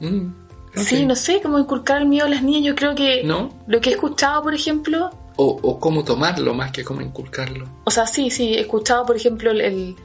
Mm. 0.00 0.34
Sí, 0.76 1.06
no 1.06 1.14
sé 1.14 1.40
cómo 1.40 1.58
inculcar 1.58 2.02
el 2.02 2.08
miedo 2.08 2.26
a 2.26 2.28
las 2.28 2.42
niñas. 2.42 2.64
Yo 2.64 2.74
creo 2.74 2.94
que 2.94 3.22
¿No? 3.24 3.62
lo 3.68 3.80
que 3.80 3.90
he 3.90 3.92
escuchado, 3.94 4.42
por 4.42 4.54
ejemplo, 4.54 5.10
O, 5.36 5.46
o 5.62 5.80
cómo 5.80 6.04
tomarlo 6.04 6.54
más 6.54 6.70
que 6.70 6.84
cómo 6.84 7.00
inculcarlo. 7.00 7.68
o 7.84 7.90
sea, 7.90 8.06
sí, 8.06 8.30
sí, 8.30 8.54
he 8.54 8.60
escuchado, 8.60 9.04
por 9.04 9.16
ejemplo, 9.16 9.50
el, 9.50 9.60
el- 9.60 9.96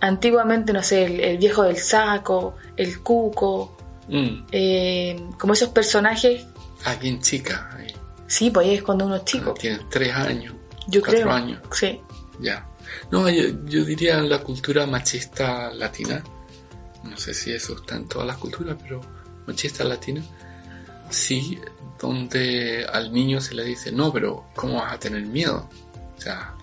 antiguamente, 0.00 0.72
no 0.72 0.82
sé, 0.82 1.04
el, 1.04 1.20
el 1.20 1.38
viejo 1.38 1.62
del 1.64 1.76
saco, 1.78 2.54
el 2.76 3.00
cuco, 3.02 3.74
Mm. 4.10 4.46
eh, 4.52 5.22
como 5.38 5.52
esos 5.52 5.68
personajes. 5.68 6.46
Ah, 6.84 6.94
bien 6.94 7.20
chica. 7.20 7.68
ahí. 7.76 7.92
Sí, 8.26 8.50
pues 8.50 8.66
ahí 8.68 8.74
es 8.76 8.82
cuando 8.82 9.04
uno 9.04 9.16
es 9.16 9.24
chico. 9.24 9.52
Tiene 9.52 9.80
tres 9.90 10.14
años. 10.14 10.54
Yo 10.86 11.02
cuatro 11.02 11.20
creo. 11.22 11.30
años. 11.32 11.60
Sí. 11.72 12.00
Ya. 12.40 12.66
No, 13.10 13.28
yo, 13.28 13.42
yo 13.66 13.84
diría 13.84 14.22
la 14.22 14.38
cultura 14.42 14.86
machista 14.86 15.70
latina. 15.74 16.22
No 17.04 17.16
sé 17.18 17.34
si 17.34 17.52
eso 17.52 17.74
está 17.74 17.96
en 17.96 18.08
todas 18.08 18.26
las 18.26 18.38
culturas, 18.38 18.76
pero 18.80 19.00
machista 19.46 19.84
latina. 19.84 20.22
Sí, 21.10 21.58
donde 22.00 22.86
al 22.92 23.12
niño 23.12 23.40
se 23.40 23.54
le 23.54 23.64
dice, 23.64 23.90
no, 23.92 24.12
pero 24.12 24.46
¿cómo 24.54 24.74
vas 24.76 24.92
a 24.94 24.98
tener 24.98 25.22
miedo? 25.22 25.68
O 26.16 26.20
sea, 26.20 26.54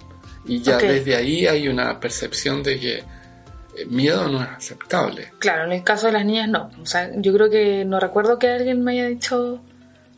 y 0.45 0.61
ya 0.61 0.77
desde 0.77 1.15
ahí 1.15 1.47
hay 1.47 1.67
una 1.67 1.99
percepción 1.99 2.61
de 2.63 2.79
que 2.79 2.97
eh, 2.97 3.85
miedo 3.87 4.27
no 4.29 4.41
es 4.41 4.49
aceptable. 4.49 5.31
Claro, 5.39 5.65
en 5.65 5.71
el 5.73 5.83
caso 5.83 6.07
de 6.07 6.13
las 6.13 6.25
niñas 6.25 6.47
no. 6.49 6.71
O 6.81 6.85
sea, 6.85 7.09
yo 7.15 7.33
creo 7.33 7.49
que 7.49 7.83
no 7.85 7.99
recuerdo 7.99 8.37
que 8.39 8.49
alguien 8.49 8.83
me 8.83 8.91
haya 8.93 9.07
dicho 9.07 9.61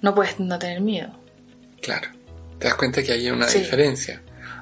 no 0.01 0.13
puedes 0.13 0.39
no 0.39 0.59
tener 0.59 0.81
miedo. 0.81 1.09
Claro. 1.81 2.09
Te 2.59 2.67
das 2.67 2.75
cuenta 2.75 3.01
que 3.03 3.11
hay 3.13 3.29
una 3.29 3.47
Sí. 3.47 3.59
diferencia. 3.59 4.21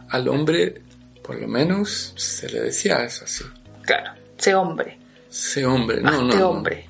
Al 0.10 0.28
hombre, 0.28 0.82
por 1.24 1.40
lo 1.40 1.48
menos, 1.48 2.14
se 2.16 2.48
le 2.50 2.62
decía 2.62 3.04
eso 3.04 3.26
así. 3.26 3.44
Claro, 3.82 4.12
sé 4.38 4.54
hombre. 4.54 4.98
Sé 5.30 5.66
hombre, 5.66 6.02
no, 6.02 6.22
no. 6.22 6.36
no. 6.36 6.50
hombre. 6.50 6.88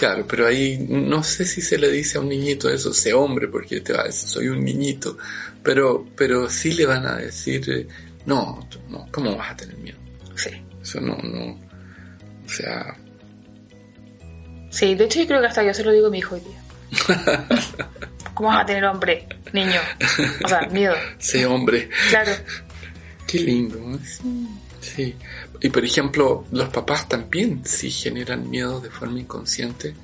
Claro, 0.00 0.26
pero 0.26 0.46
ahí 0.46 0.78
no 0.88 1.22
sé 1.22 1.44
si 1.44 1.60
se 1.60 1.76
le 1.76 1.90
dice 1.90 2.16
a 2.16 2.22
un 2.22 2.30
niñito 2.30 2.70
eso, 2.70 2.94
sé 2.94 3.12
hombre, 3.12 3.48
porque 3.48 3.82
te 3.82 3.92
va 3.92 4.00
a 4.00 4.04
decir, 4.04 4.30
soy 4.30 4.48
un 4.48 4.64
niñito. 4.64 5.18
Pero, 5.62 6.06
pero 6.16 6.48
sí 6.48 6.72
le 6.72 6.86
van 6.86 7.06
a 7.06 7.16
decir, 7.16 7.68
eh, 7.70 7.86
no, 8.24 8.66
no, 8.88 9.06
¿cómo 9.10 9.36
vas 9.36 9.50
a 9.50 9.56
tener 9.56 9.76
miedo? 9.76 9.98
Sí. 10.36 10.52
Eso 10.80 11.02
no, 11.02 11.18
no. 11.22 11.50
O 11.50 12.48
sea, 12.48 12.96
Sí, 14.70 14.94
de 14.94 15.04
hecho 15.04 15.20
yo 15.20 15.26
creo 15.26 15.40
que 15.42 15.48
hasta 15.48 15.62
yo 15.64 15.74
se 15.74 15.84
lo 15.84 15.92
digo 15.92 16.06
a 16.06 16.10
mi 16.10 16.16
hijo 16.16 16.36
hoy 16.36 16.40
día. 16.40 17.06
¿Cómo 18.32 18.48
vas 18.48 18.62
a 18.62 18.64
tener 18.64 18.86
hombre, 18.86 19.26
niño? 19.52 19.82
O 20.42 20.48
sea, 20.48 20.60
miedo. 20.70 20.94
sé 21.18 21.44
hombre. 21.44 21.90
Claro. 22.08 22.32
Qué 23.26 23.40
lindo. 23.40 23.78
¿no? 23.78 23.98
Sí. 23.98 24.48
Y 25.60 25.68
por 25.68 25.84
ejemplo, 25.84 26.44
los 26.52 26.68
papás 26.70 27.08
también 27.08 27.62
sí 27.64 27.90
generan 27.90 28.48
miedo 28.48 28.80
de 28.80 28.90
forma 28.90 29.20
inconsciente 29.20 29.94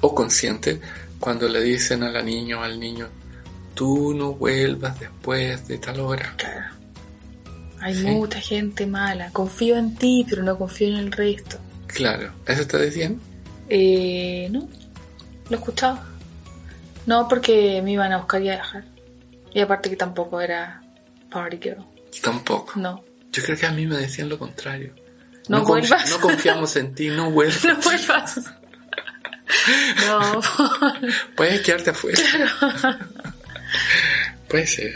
o 0.00 0.14
consciente 0.14 0.80
cuando 1.18 1.48
le 1.48 1.60
dicen 1.62 2.02
a 2.02 2.10
la 2.10 2.22
niña 2.22 2.58
o 2.58 2.62
al 2.62 2.78
niño, 2.78 3.08
tú 3.74 4.14
no 4.14 4.34
vuelvas 4.34 4.98
después 5.00 5.66
de 5.66 5.78
tal 5.78 6.00
hora. 6.00 6.34
Claro. 6.36 6.74
Hay 7.80 7.94
Sí. 7.94 8.04
mucha 8.06 8.40
gente 8.40 8.86
mala. 8.86 9.30
Confío 9.32 9.76
en 9.76 9.94
ti, 9.96 10.26
pero 10.28 10.42
no 10.42 10.56
confío 10.58 10.88
en 10.88 10.96
el 10.96 11.12
resto. 11.12 11.58
Claro, 11.86 12.32
¿eso 12.46 12.66
te 12.66 12.78
decían? 12.78 13.20
Eh, 13.68 14.48
no, 14.50 14.60
lo 15.48 15.56
he 15.56 15.58
escuchado. 15.58 15.98
No, 17.06 17.28
porque 17.28 17.80
me 17.82 17.92
iban 17.92 18.12
a 18.12 18.18
buscar 18.18 18.42
y 18.42 18.48
a 18.48 18.52
dejar. 18.56 18.84
Y 19.52 19.60
aparte 19.60 19.88
que 19.90 19.96
tampoco 19.96 20.40
era 20.40 20.82
party 21.30 21.58
girl. 21.62 21.84
Tampoco. 22.22 22.78
No. 22.78 23.02
Yo 23.36 23.42
creo 23.44 23.56
que 23.58 23.66
a 23.66 23.72
mí 23.72 23.86
me 23.86 23.96
decían 23.96 24.28
lo 24.28 24.38
contrario. 24.38 24.94
No 25.48 25.62
confi- 25.62 25.66
vuelvas. 25.66 26.10
no 26.10 26.20
confiamos 26.20 26.74
en 26.76 26.94
ti, 26.94 27.08
no 27.08 27.30
vuelvas. 27.30 27.64
No 27.64 27.76
vuelvas. 27.80 28.40
No. 30.06 30.40
Puedes 31.36 31.60
quedarte 31.60 31.90
afuera. 31.90 32.18
Puede 34.48 34.66
ser. 34.66 34.94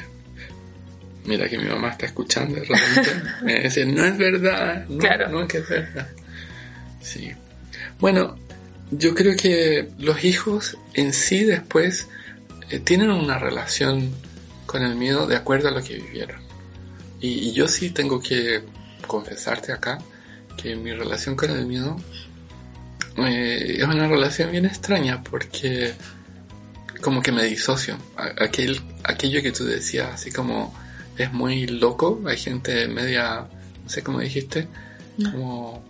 Mira 1.25 1.49
que 1.49 1.59
mi 1.59 1.67
mamá 1.67 1.91
está 1.91 2.07
escuchando 2.07 2.55
de 2.57 2.65
repente. 2.65 3.23
Me 3.43 3.61
dice, 3.61 3.85
no 3.85 4.05
es 4.05 4.17
verdad. 4.17 4.87
No, 4.89 4.99
Claro. 4.99 5.29
no 5.29 5.43
es 5.43 5.49
que 5.49 5.59
es 5.59 5.69
verdad. 5.69 6.09
Sí. 7.03 7.31
Bueno, 7.99 8.39
yo 8.91 9.15
creo 9.15 9.37
que 9.37 9.89
los 9.99 10.25
hijos 10.25 10.77
en 10.95 11.13
sí 11.13 11.45
después 11.45 12.09
eh, 12.71 12.79
tienen 12.81 13.11
una 13.11 13.39
relación 13.39 14.13
con 14.67 14.83
el 14.83 14.95
miedo 14.97 15.27
de 15.27 15.37
acuerdo 15.37 15.69
a 15.69 15.73
lo 15.73 15.83
que 15.83 15.95
vivieron. 15.97 16.41
Y, 17.21 17.29
y 17.49 17.53
yo 17.53 17.69
sí 17.69 17.91
tengo 17.91 18.21
que 18.21 18.63
confesarte 19.07 19.73
acá 19.73 19.99
que 20.57 20.75
mi 20.77 20.93
relación 20.93 21.37
con 21.37 21.51
el 21.51 21.67
miedo 21.67 21.97
eh, 23.17 23.77
es 23.79 23.85
una 23.85 24.09
relación 24.09 24.51
bien 24.53 24.67
extraña 24.67 25.23
porque 25.23 25.95
como 27.01 27.23
que 27.23 27.33
me 27.33 27.45
disocio. 27.45 27.97
Aquel, 28.41 28.81
aquello 29.05 29.43
que 29.43 29.53
tú 29.53 29.65
decías, 29.65 30.11
así 30.15 30.31
como 30.31 30.75
es 31.17 31.33
muy 31.33 31.67
loco, 31.67 32.21
hay 32.27 32.37
gente 32.37 32.87
media, 32.89 33.47
no 33.83 33.89
sé 33.91 34.03
cómo 34.03 34.21
dijiste, 34.21 34.69
No. 35.17 35.33
como 35.33 35.85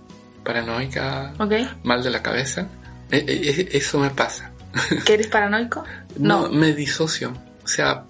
paranoica, 0.45 1.35
¿Ok? 1.39 1.53
mal 1.85 2.03
de 2.03 2.11
la 2.11 2.23
cabeza. 2.23 2.69
Eh, 3.11 3.25
eh, 3.27 3.69
eso 3.73 3.99
me 3.99 4.11
pasa. 4.11 4.53
¿Que 5.05 5.15
eres 5.15 5.27
paranoico? 5.27 5.85
No, 6.19 6.43
No. 6.49 6.53
me 6.53 6.73
disocio. 6.75 7.33
O 7.65 7.69
sea, 7.69 8.05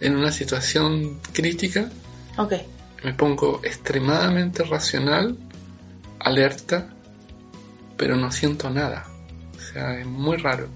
en 0.00 0.16
una 0.16 0.30
situación 0.32 1.20
crítica 1.32 1.90
Ok. 2.36 2.52
me 3.04 3.12
pongo 3.14 3.60
extremadamente 3.64 4.62
racional, 4.64 5.36
alerta, 6.20 6.88
pero 7.96 8.16
no 8.16 8.30
siento 8.32 8.70
nada. 8.70 9.06
O 9.56 9.60
sea, 9.60 9.98
es 10.00 10.06
muy 10.06 10.36
raro. 10.36 10.68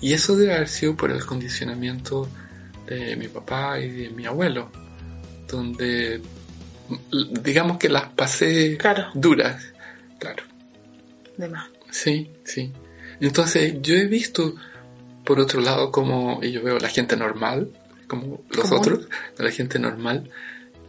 Y 0.00 0.12
eso 0.12 0.36
debe 0.36 0.54
haber 0.54 0.68
sido 0.68 0.96
por 0.96 1.10
el 1.10 1.24
condicionamiento 1.24 2.28
de 2.86 3.16
mi 3.16 3.28
papá 3.28 3.80
y 3.80 3.90
de 3.90 4.10
mi 4.10 4.26
abuelo, 4.26 4.70
donde 5.48 6.20
digamos 7.42 7.78
que 7.78 7.88
las 7.88 8.08
pasé 8.10 8.76
Claro. 8.78 9.06
duras. 9.14 9.62
Claro. 10.18 10.42
De 11.36 11.48
más. 11.48 11.68
Sí, 11.90 12.30
sí. 12.44 12.72
Entonces 13.20 13.74
yo 13.80 13.94
he 13.94 14.06
visto, 14.06 14.54
por 15.24 15.40
otro 15.40 15.60
lado, 15.60 15.90
como, 15.90 16.40
y 16.42 16.52
yo 16.52 16.62
veo 16.62 16.78
la 16.78 16.88
gente 16.88 17.16
normal, 17.16 17.70
como 18.06 18.42
los 18.50 18.68
Común. 18.68 18.78
otros, 18.78 19.08
la 19.38 19.50
gente 19.50 19.78
normal, 19.78 20.30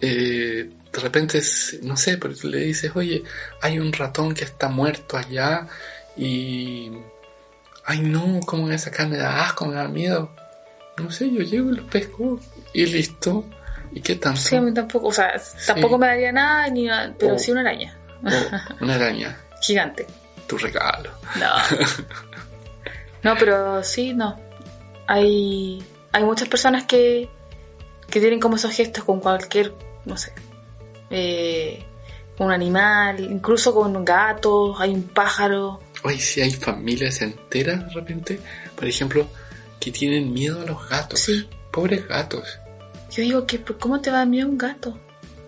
eh, 0.07 0.69
de 0.91 0.99
repente, 0.99 1.41
no 1.83 1.97
sé, 1.97 2.17
pero 2.17 2.35
tú 2.35 2.47
le 2.47 2.59
dices, 2.59 2.91
oye, 2.95 3.23
hay 3.61 3.79
un 3.79 3.91
ratón 3.93 4.33
que 4.33 4.43
está 4.43 4.67
muerto 4.69 5.17
allá 5.17 5.67
y... 6.15 6.91
Ay 7.87 7.99
no, 7.99 8.39
como 8.47 8.71
esa 8.71 8.89
carne 8.89 9.17
da 9.17 9.43
asco, 9.45 9.65
me 9.67 9.75
da 9.75 9.87
miedo. 9.87 10.31
No 10.97 11.11
sé, 11.11 11.29
yo 11.31 11.41
llego 11.41 11.71
y 11.71 11.75
lo 11.75 11.85
pesco 11.87 12.39
y 12.73 12.85
listo. 12.87 13.45
¿Y 13.91 14.01
qué 14.01 14.15
tanto? 14.15 14.39
Sí, 14.41 14.55
a 14.55 14.61
mí 14.61 14.73
tampoco. 14.73 15.09
O 15.09 15.13
sea, 15.13 15.33
tampoco 15.67 15.97
me 15.99 16.07
daría 16.07 16.31
nada, 16.31 16.67
ni 16.69 16.87
pero 17.19 17.35
Oh. 17.35 17.39
sí 17.39 17.51
una 17.51 17.61
araña. 17.61 17.95
Oh, 18.23 18.83
una 18.83 18.95
araña, 18.95 19.37
Gigante. 19.61 20.07
tu 20.47 20.57
regalo. 20.57 21.11
No. 21.39 21.51
No, 23.21 23.35
pero 23.37 23.83
sí, 23.83 24.13
no. 24.13 24.39
Hay, 25.07 25.83
hay 26.11 26.23
muchas 26.23 26.47
personas 26.47 26.85
que, 26.85 27.29
que 28.09 28.19
tienen 28.19 28.39
como 28.39 28.55
esos 28.55 28.71
gestos 28.75 29.03
con 29.03 29.19
cualquier, 29.19 29.73
no 30.05 30.17
sé, 30.17 30.33
eh, 31.09 31.83
un 32.39 32.51
animal, 32.51 33.19
incluso 33.19 33.73
con 33.73 34.03
gatos, 34.03 34.75
hay 34.79 34.91
un 34.93 35.03
pájaro. 35.03 35.79
Oye, 36.03 36.19
si 36.19 36.41
hay 36.41 36.51
familias 36.51 37.21
enteras 37.21 37.87
de 37.87 37.93
repente, 37.93 38.39
por 38.75 38.85
ejemplo, 38.85 39.27
que 39.79 39.91
tienen 39.91 40.33
miedo 40.33 40.61
a 40.61 40.65
los 40.65 40.87
gatos. 40.89 41.19
Sí. 41.19 41.47
Pobres 41.71 42.07
gatos. 42.07 42.59
Yo 43.11 43.23
digo 43.23 43.45
que, 43.47 43.61
¿cómo 43.61 44.01
te 44.01 44.11
va 44.11 44.21
a 44.21 44.25
miedo 44.25 44.47
un 44.47 44.57
gato? 44.57 44.97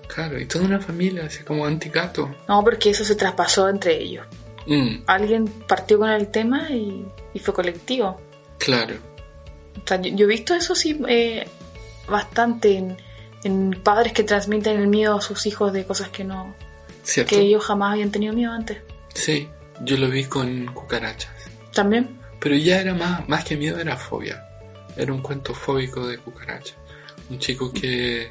Claro, 0.08 0.40
y 0.40 0.46
toda 0.46 0.66
una 0.66 0.80
familia 0.80 1.26
así 1.26 1.44
como 1.44 1.66
anti-gato. 1.66 2.34
No, 2.48 2.64
porque 2.64 2.90
eso 2.92 3.04
se 3.04 3.16
traspasó 3.16 3.68
entre 3.70 4.02
ellos. 4.02 4.26
Mm, 4.66 5.04
Alguien 5.06 5.46
partió 5.68 6.00
con 6.00 6.10
el 6.10 6.28
tema 6.30 6.70
y, 6.70 7.06
y 7.34 7.40
fue 7.40 7.54
colectivo. 7.54 8.20
claro. 8.58 8.96
O 9.84 9.88
sea, 9.88 10.02
yo, 10.02 10.10
yo 10.16 10.26
he 10.26 10.30
visto 10.30 10.56
eso 10.56 10.74
sí 10.76 11.00
eh, 11.08 11.48
bastante 12.10 12.78
en, 12.78 12.98
en 13.44 13.80
padres 13.84 14.14
que 14.14 14.24
transmiten 14.24 14.80
el 14.80 14.88
miedo 14.88 15.16
a 15.16 15.22
sus 15.22 15.46
hijos 15.46 15.74
de 15.74 15.86
cosas 15.86 16.10
que 16.10 16.24
no 16.24 16.56
¿Cierto? 17.04 17.30
que 17.30 17.42
ellos 17.42 17.64
jamás 17.64 17.94
habían 17.94 18.12
tenido 18.12 18.34
miedo 18.34 18.52
antes. 18.52 18.80
Sí, 19.14 19.48
yo 19.82 19.98
lo 19.98 20.10
vi 20.10 20.26
con 20.26 20.66
cucarachas. 20.74 21.32
También. 21.74 22.20
Pero 22.40 22.56
ya 22.56 22.82
era 22.82 22.94
más, 22.94 23.28
más 23.30 23.44
que 23.46 23.56
miedo, 23.56 23.80
era 23.80 23.96
fobia. 23.96 24.44
Era 24.96 25.14
un 25.14 25.22
cuento 25.22 25.54
fóbico 25.54 26.06
de 26.06 26.18
cucarachas. 26.18 26.76
Un 27.30 27.40
chico 27.40 27.72
que 27.72 28.30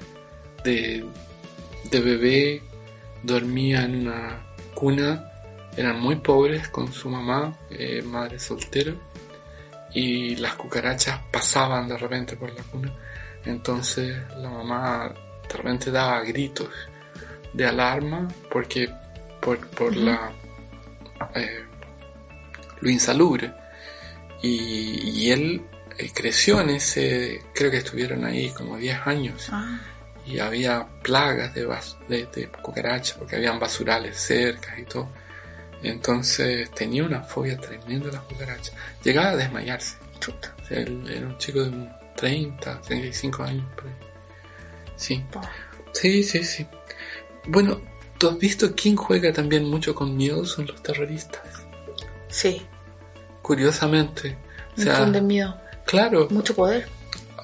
de, 0.65 1.05
de 1.91 2.01
bebé 2.01 2.63
dormía 3.23 3.85
en 3.85 4.07
una 4.07 4.47
cuna. 4.75 5.31
Eran 5.77 6.01
muy 6.01 6.17
pobres 6.17 6.69
con 6.69 6.93
su 6.93 7.09
mamá, 7.09 7.57
eh, 7.71 8.03
madre 8.03 8.39
soltera. 8.39 8.95
Y 9.95 10.37
las 10.37 10.55
cucarachas 10.55 11.21
pasaban 11.31 11.89
de 11.89 11.97
repente 11.97 12.37
por 12.37 12.53
la 12.53 12.63
cuna. 12.65 12.93
Entonces 13.47 14.17
la 14.37 14.51
mamá 14.51 15.15
de 15.49 15.57
repente 15.57 15.91
daba 15.91 16.21
gritos 16.23 16.69
de 17.53 17.67
alarma 17.67 18.29
porque 18.51 18.91
por, 19.41 19.59
por 19.69 19.97
la 19.97 20.33
eh, 21.35 21.65
lo 22.81 22.91
insalubre. 22.91 23.53
Y, 24.43 25.23
y 25.27 25.31
él 25.31 25.63
eh, 25.99 26.11
creció 26.15 26.61
en 26.61 26.71
ese, 26.71 27.43
creo 27.55 27.71
que 27.71 27.79
estuvieron 27.79 28.25
ahí 28.25 28.51
como 28.51 28.77
10 28.77 29.07
años. 29.07 29.49
Ah, 29.51 29.81
y 30.27 30.41
había 30.41 30.87
plagas 31.03 31.55
de, 31.55 31.67
bas- 31.69 31.97
de, 32.09 32.27
de 32.27 32.49
cucarachas 32.49 33.17
porque 33.17 33.37
habían 33.37 33.59
basurales 33.61 34.17
cerca 34.19 34.79
y 34.79 34.83
todo. 34.85 35.09
Entonces 35.83 36.69
tenía 36.73 37.05
una 37.05 37.23
fobia 37.23 37.57
tremenda 37.59 38.09
a 38.09 38.13
las 38.15 38.23
cucarachas. 38.23 38.75
Llegaba 39.05 39.31
a 39.31 39.37
desmayarse. 39.37 39.97
Chuta. 40.19 40.53
O 40.63 40.67
sea, 40.67 40.81
él 40.81 41.05
era 41.09 41.27
un 41.29 41.39
chico 41.39 41.63
de 41.63 41.89
30, 42.17 42.81
35 42.81 43.43
años. 43.45 43.65
por 43.75 43.87
ahí. 43.87 43.93
Sí, 44.97 45.25
sí, 45.93 46.23
sí, 46.25 46.43
sí. 46.45 46.67
Bueno, 47.49 47.81
¿tú 48.19 48.29
has 48.29 48.39
visto 48.39 48.75
quién 48.75 48.97
juega 48.97 49.33
también 49.33 49.65
mucho 49.65 49.95
con 49.95 50.17
miedo? 50.17 50.45
Son 50.45 50.67
los 50.67 50.83
terroristas. 50.83 51.43
Sí, 52.29 52.67
Curiosamente. 53.43 54.37
O 54.77 54.81
sea, 54.81 54.95
infunden 54.95 55.27
miedo. 55.27 55.57
claro, 55.85 56.27
Mucho 56.31 56.55
poder. 56.55 56.89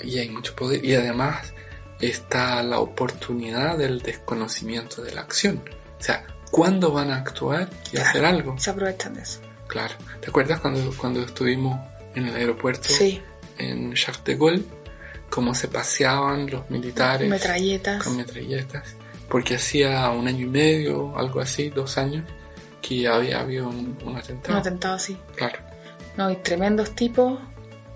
y 0.01 0.19
hay 0.19 0.29
mucho 0.31 0.55
poder. 0.57 0.85
Y 0.85 0.95
además 0.95 1.53
está 2.01 2.63
la 2.65 2.81
oportunidad 2.81 3.79
del 3.79 4.01
desconocimiento 4.03 5.01
de 5.03 5.13
la 5.15 5.21
acción. 5.21 5.63
O 6.01 6.03
sea, 6.03 6.27
¿cuándo 6.51 6.91
van 6.91 7.11
a 7.13 7.17
actuar 7.19 7.71
y 7.87 7.91
Claro. 7.91 8.09
hacer 8.09 8.25
algo? 8.25 8.59
Se 8.59 8.71
aprovechan 8.71 9.15
de 9.15 9.23
eso. 9.23 9.41
Claro. 9.69 9.95
¿Te 10.21 10.29
acuerdas 10.29 10.59
cuando, 10.61 10.93
cuando 10.97 11.23
estuvimos 11.23 11.79
en 12.17 12.27
el 12.27 12.35
aeropuerto 12.37 12.89
Sí, 12.89 13.23
en 13.71 13.95
Charles 13.95 14.25
de 14.25 14.37
Gaulle? 14.37 14.65
Cómo 15.31 15.55
se 15.55 15.69
paseaban 15.69 16.51
los 16.51 16.69
militares 16.71 17.29
metralletas. 17.29 18.03
con 18.03 18.17
metralletas. 18.17 18.97
Porque 19.29 19.55
hacía 19.55 20.11
un 20.11 20.29
año 20.29 20.45
y 20.47 20.51
medio, 20.51 21.17
algo 21.17 21.41
así, 21.41 21.71
dos 21.71 21.97
años, 21.97 22.25
que 22.83 23.09
había 23.09 23.41
habido 23.41 23.69
un, 23.69 23.97
un 24.05 24.17
atentado. 24.17 24.55
Un 24.55 24.61
atentado 24.61 24.95
así. 24.97 25.17
Claro, 25.37 25.59
No, 26.19 26.31
y 26.31 26.37
tremendos 26.37 26.95
tipos 26.95 27.41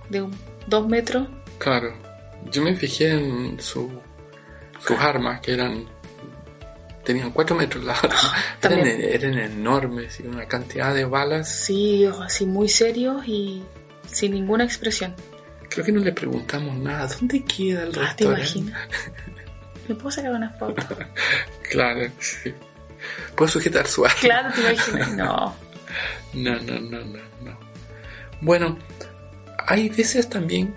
de 0.09 0.23
un- 0.23 0.37
dos 0.67 0.87
metros. 0.89 1.29
claro. 1.59 1.93
Yo 2.53 2.63
me 2.63 2.77
fijé 2.77 3.11
en 3.11 3.59
su, 3.61 3.91
sus 4.79 4.97
armas, 4.99 5.41
que 5.41 5.53
eran. 5.55 5.85
tenían 7.05 7.33
cuatro 7.33 7.57
metros 7.57 7.85
las 7.85 7.99
armas. 8.05 8.33
Eran, 8.63 8.77
También. 8.83 9.01
eran 9.03 9.39
enormes 9.39 10.21
y 10.21 10.27
una 10.29 10.47
cantidad 10.47 10.95
de 10.95 11.05
balas. 11.05 11.49
Sí, 11.53 12.07
así 12.23 12.47
muy 12.47 12.69
serios 12.69 13.27
y 13.27 13.63
sin 14.11 14.33
ninguna 14.33 14.65
expresión. 14.65 15.15
Creo 15.69 15.85
que 15.85 15.93
no 15.93 16.01
le 16.01 16.13
preguntamos 16.13 16.77
nada. 16.77 17.07
¿Dónde 17.07 17.45
queda 17.45 17.83
el 17.85 17.89
Ah, 17.91 17.93
¿te 17.93 18.01
restaurante? 18.01 18.59
imaginas? 18.59 18.89
¿Me 19.89 19.95
puedo 19.95 20.11
sacar 20.11 20.33
unas 20.33 20.59
fotos? 20.59 20.85
Claro, 21.71 22.11
sí. 22.19 22.53
Puedo 23.37 23.49
sujetar 23.51 23.87
su 23.87 24.05
arma. 24.05 24.19
Claro, 24.21 24.51
te 24.55 24.61
imaginas. 24.61 25.13
No. 25.15 25.57
No, 26.35 26.61
no, 26.61 26.81
no, 26.81 27.01
no, 27.05 27.19
no. 27.43 27.59
Bueno, 28.41 28.79
hay 29.67 29.89
veces 29.89 30.29
también 30.29 30.75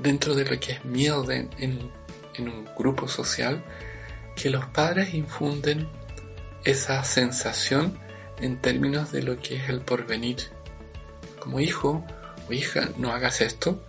dentro 0.00 0.34
de 0.34 0.44
lo 0.44 0.58
que 0.58 0.72
es 0.72 0.84
miedo 0.84 1.30
en, 1.30 1.50
en 1.58 2.48
un 2.48 2.68
grupo 2.76 3.06
social 3.08 3.62
que 4.34 4.50
los 4.50 4.64
padres 4.66 5.14
infunden 5.14 5.88
esa 6.64 7.02
sensación 7.04 7.98
en 8.40 8.60
términos 8.60 9.12
de 9.12 9.22
lo 9.22 9.36
que 9.38 9.56
es 9.56 9.68
el 9.68 9.80
porvenir. 9.80 10.36
Como 11.40 11.60
hijo 11.60 12.04
o 12.48 12.52
hija, 12.52 12.88
no 12.96 13.12
hagas 13.12 13.40
esto 13.40 13.84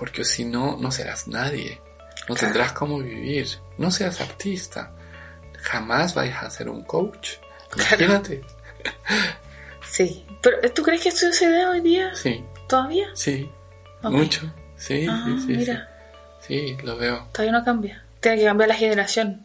porque 0.00 0.24
si 0.24 0.44
no, 0.44 0.76
no 0.80 0.90
serás 0.90 1.28
nadie. 1.28 1.80
No 2.28 2.34
tendrás 2.34 2.72
cómo 2.72 2.98
vivir. 2.98 3.46
No 3.78 3.90
seas 3.92 4.20
artista. 4.20 4.92
Jamás 5.62 6.14
vayas 6.14 6.42
a 6.42 6.50
ser 6.50 6.68
un 6.68 6.82
coach. 6.84 7.34
Claro. 7.70 8.04
Imagínate. 8.04 8.42
Sí. 9.90 10.24
Pero 10.40 10.56
¿tú 10.72 10.82
crees 10.82 11.02
que 11.02 11.08
esto 11.08 11.32
se 11.32 11.50
da 11.50 11.70
hoy 11.70 11.80
día? 11.80 12.14
Sí, 12.14 12.44
¿Todavía? 12.68 13.08
sí. 13.14 13.50
Mucho. 14.02 14.42
Sí, 14.76 15.06
Ah, 15.10 15.24
sí, 15.26 15.40
sí, 15.40 15.46
mira. 15.56 15.88
sí. 16.40 16.76
Sí, 16.76 16.76
lo 16.84 16.96
veo. 16.96 17.26
Todavía 17.32 17.52
no 17.58 17.64
cambia. 17.64 18.04
Tiene 18.20 18.38
que 18.38 18.44
cambiar 18.44 18.68
la 18.68 18.76
generación. 18.76 19.44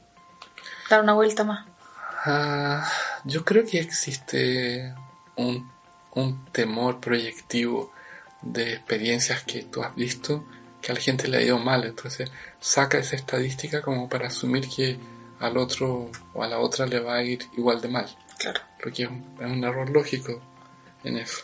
Dar 0.90 1.02
una 1.02 1.14
vuelta 1.14 1.44
más. 1.44 1.66
Ah, 2.26 2.88
yo 3.26 3.44
creo 3.44 3.66
que 3.66 3.80
existe 3.80 4.94
un, 5.36 5.70
un 6.12 6.46
temor 6.52 7.00
proyectivo 7.02 7.92
de 8.46 8.74
experiencias 8.74 9.44
que 9.44 9.64
tú 9.64 9.84
has 9.84 9.94
visto 9.96 10.46
que 10.82 10.92
a 10.92 10.96
la 10.96 11.02
gente 11.02 11.28
le 11.28 11.38
ha 11.38 11.42
ido 11.42 11.58
mal. 11.60 11.84
Entonces 11.84 12.32
saca 12.60 12.98
esa 13.00 13.16
estadística 13.16 13.82
como 13.82 14.08
para 14.08 14.28
asumir 14.28 14.68
que 14.70 14.98
al 15.40 15.58
otro 15.58 16.10
o 16.34 16.44
a 16.44 16.48
la 16.48 16.60
otra 16.60 16.86
le 16.86 17.00
va 17.00 17.16
a 17.18 17.24
ir 17.24 17.40
igual 17.58 17.82
de 17.82 17.88
mal. 17.90 18.06
Claro. 18.38 18.62
Lo 18.84 18.92
que 18.92 19.04
es 19.04 19.10
un, 19.10 19.36
es 19.42 19.52
un 19.52 19.64
error 19.64 19.90
lógico 19.90 20.40
en 21.04 21.18
eso. 21.18 21.44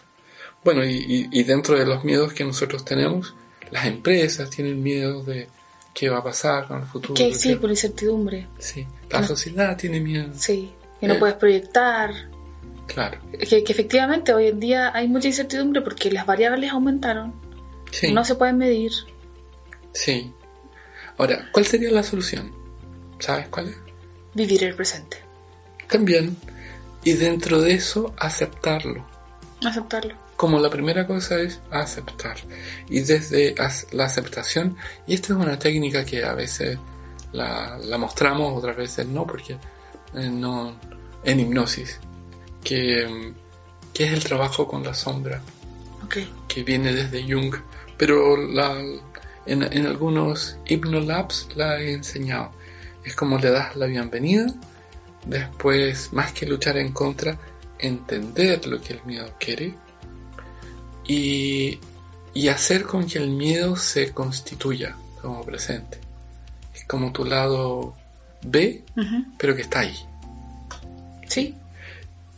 Bueno, 0.63 0.85
y, 0.85 0.91
y- 0.91 1.29
y 1.31 1.43
dentro 1.43 1.77
de 1.77 1.85
los 1.85 2.03
miedos 2.03 2.33
que 2.33 2.43
nosotros 2.45 2.85
tenemos, 2.85 3.33
las 3.71 3.85
empresas 3.87 4.49
tienen 4.51 4.81
miedo 4.83 5.23
de 5.23 5.47
qué 5.93 6.09
va 6.09 6.19
a 6.19 6.23
pasar 6.23 6.67
con 6.67 6.81
el 6.81 6.85
futuro. 6.87 7.15
Que 7.15 7.29
qué- 7.29 7.35
sí, 7.35 7.55
por 7.55 7.69
incertidumbre. 7.71 8.47
Sí, 8.59 8.85
la 9.09 9.25
sociedad 9.25 9.75
tiene 9.75 9.99
miedo. 9.99 10.31
Sí. 10.35 10.71
Que 10.99 11.07
no 11.07 11.15
Eh. 11.15 11.19
puedes 11.19 11.35
proyectar. 11.35 12.11
Claro. 12.87 13.19
Que, 13.31 13.63
que 13.63 13.71
efectivamente 13.71 14.33
hoy 14.33 14.47
en 14.47 14.59
día 14.59 14.91
hay 14.93 15.07
mucha 15.07 15.27
incertidumbre 15.27 15.81
porque 15.81 16.11
las 16.11 16.25
variables 16.25 16.71
aumentaron. 16.71 17.33
Sí. 17.91 18.11
No 18.11 18.23
se 18.25 18.35
pueden 18.35 18.57
medir. 18.57 18.91
Sí. 19.93 20.33
Ahora, 21.17 21.49
¿cuál 21.51 21.65
sería 21.65 21.91
la 21.91 22.03
solución? 22.03 22.51
¿Sabes 23.19 23.47
cuál 23.49 23.69
es? 23.69 23.77
Vivir 24.33 24.63
el 24.63 24.75
presente. 24.75 25.17
También. 25.87 26.35
Y 27.03 27.13
dentro 27.13 27.61
de 27.61 27.73
eso, 27.73 28.13
aceptarlo. 28.17 29.05
Aceptarlo. 29.65 30.15
Como 30.35 30.59
la 30.59 30.69
primera 30.69 31.05
cosa 31.05 31.39
es 31.39 31.59
aceptar. 31.69 32.37
Y 32.89 33.01
desde 33.01 33.55
la 33.91 34.05
aceptación, 34.05 34.75
y 35.05 35.13
esta 35.13 35.33
es 35.33 35.39
una 35.39 35.59
técnica 35.59 36.03
que 36.03 36.23
a 36.23 36.33
veces 36.33 36.77
la, 37.31 37.77
la 37.77 37.97
mostramos, 37.97 38.57
otras 38.57 38.75
veces 38.75 39.05
no, 39.05 39.27
porque 39.27 39.53
eh, 40.15 40.29
no 40.29 40.75
en 41.23 41.39
hipnosis, 41.39 41.99
que, 42.63 43.33
que 43.93 44.05
es 44.05 44.13
el 44.13 44.23
trabajo 44.23 44.67
con 44.67 44.83
la 44.83 44.93
sombra. 44.93 45.41
Ok. 46.03 46.17
que 46.47 46.63
viene 46.63 46.91
desde 46.93 47.23
Jung, 47.23 47.55
pero 47.97 48.35
la, 48.35 48.77
en, 49.45 49.63
en 49.63 49.85
algunos 49.85 50.57
Hypnolabs 50.65 51.47
la 51.55 51.79
he 51.79 51.93
enseñado. 51.93 52.51
Es 53.05 53.15
como 53.15 53.37
le 53.37 53.49
das 53.51 53.75
la 53.77 53.85
bienvenida, 53.85 54.47
después, 55.25 56.11
más 56.11 56.33
que 56.33 56.45
luchar 56.45 56.77
en 56.77 56.91
contra, 56.91 57.37
entender 57.79 58.65
lo 58.67 58.81
que 58.81 58.93
el 58.93 59.03
miedo 59.05 59.33
quiere 59.39 59.73
y, 61.07 61.79
y 62.33 62.47
hacer 62.49 62.83
con 62.83 63.05
que 63.07 63.17
el 63.19 63.29
miedo 63.29 63.75
se 63.75 64.11
constituya 64.13 64.95
como 65.21 65.43
presente. 65.43 65.99
Es 66.75 66.83
como 66.85 67.11
tu 67.11 67.25
lado 67.25 67.95
B, 68.43 68.83
Ujú. 68.97 69.25
pero 69.37 69.55
que 69.55 69.61
está 69.61 69.79
ahí. 69.79 69.95
Sí. 71.27 71.55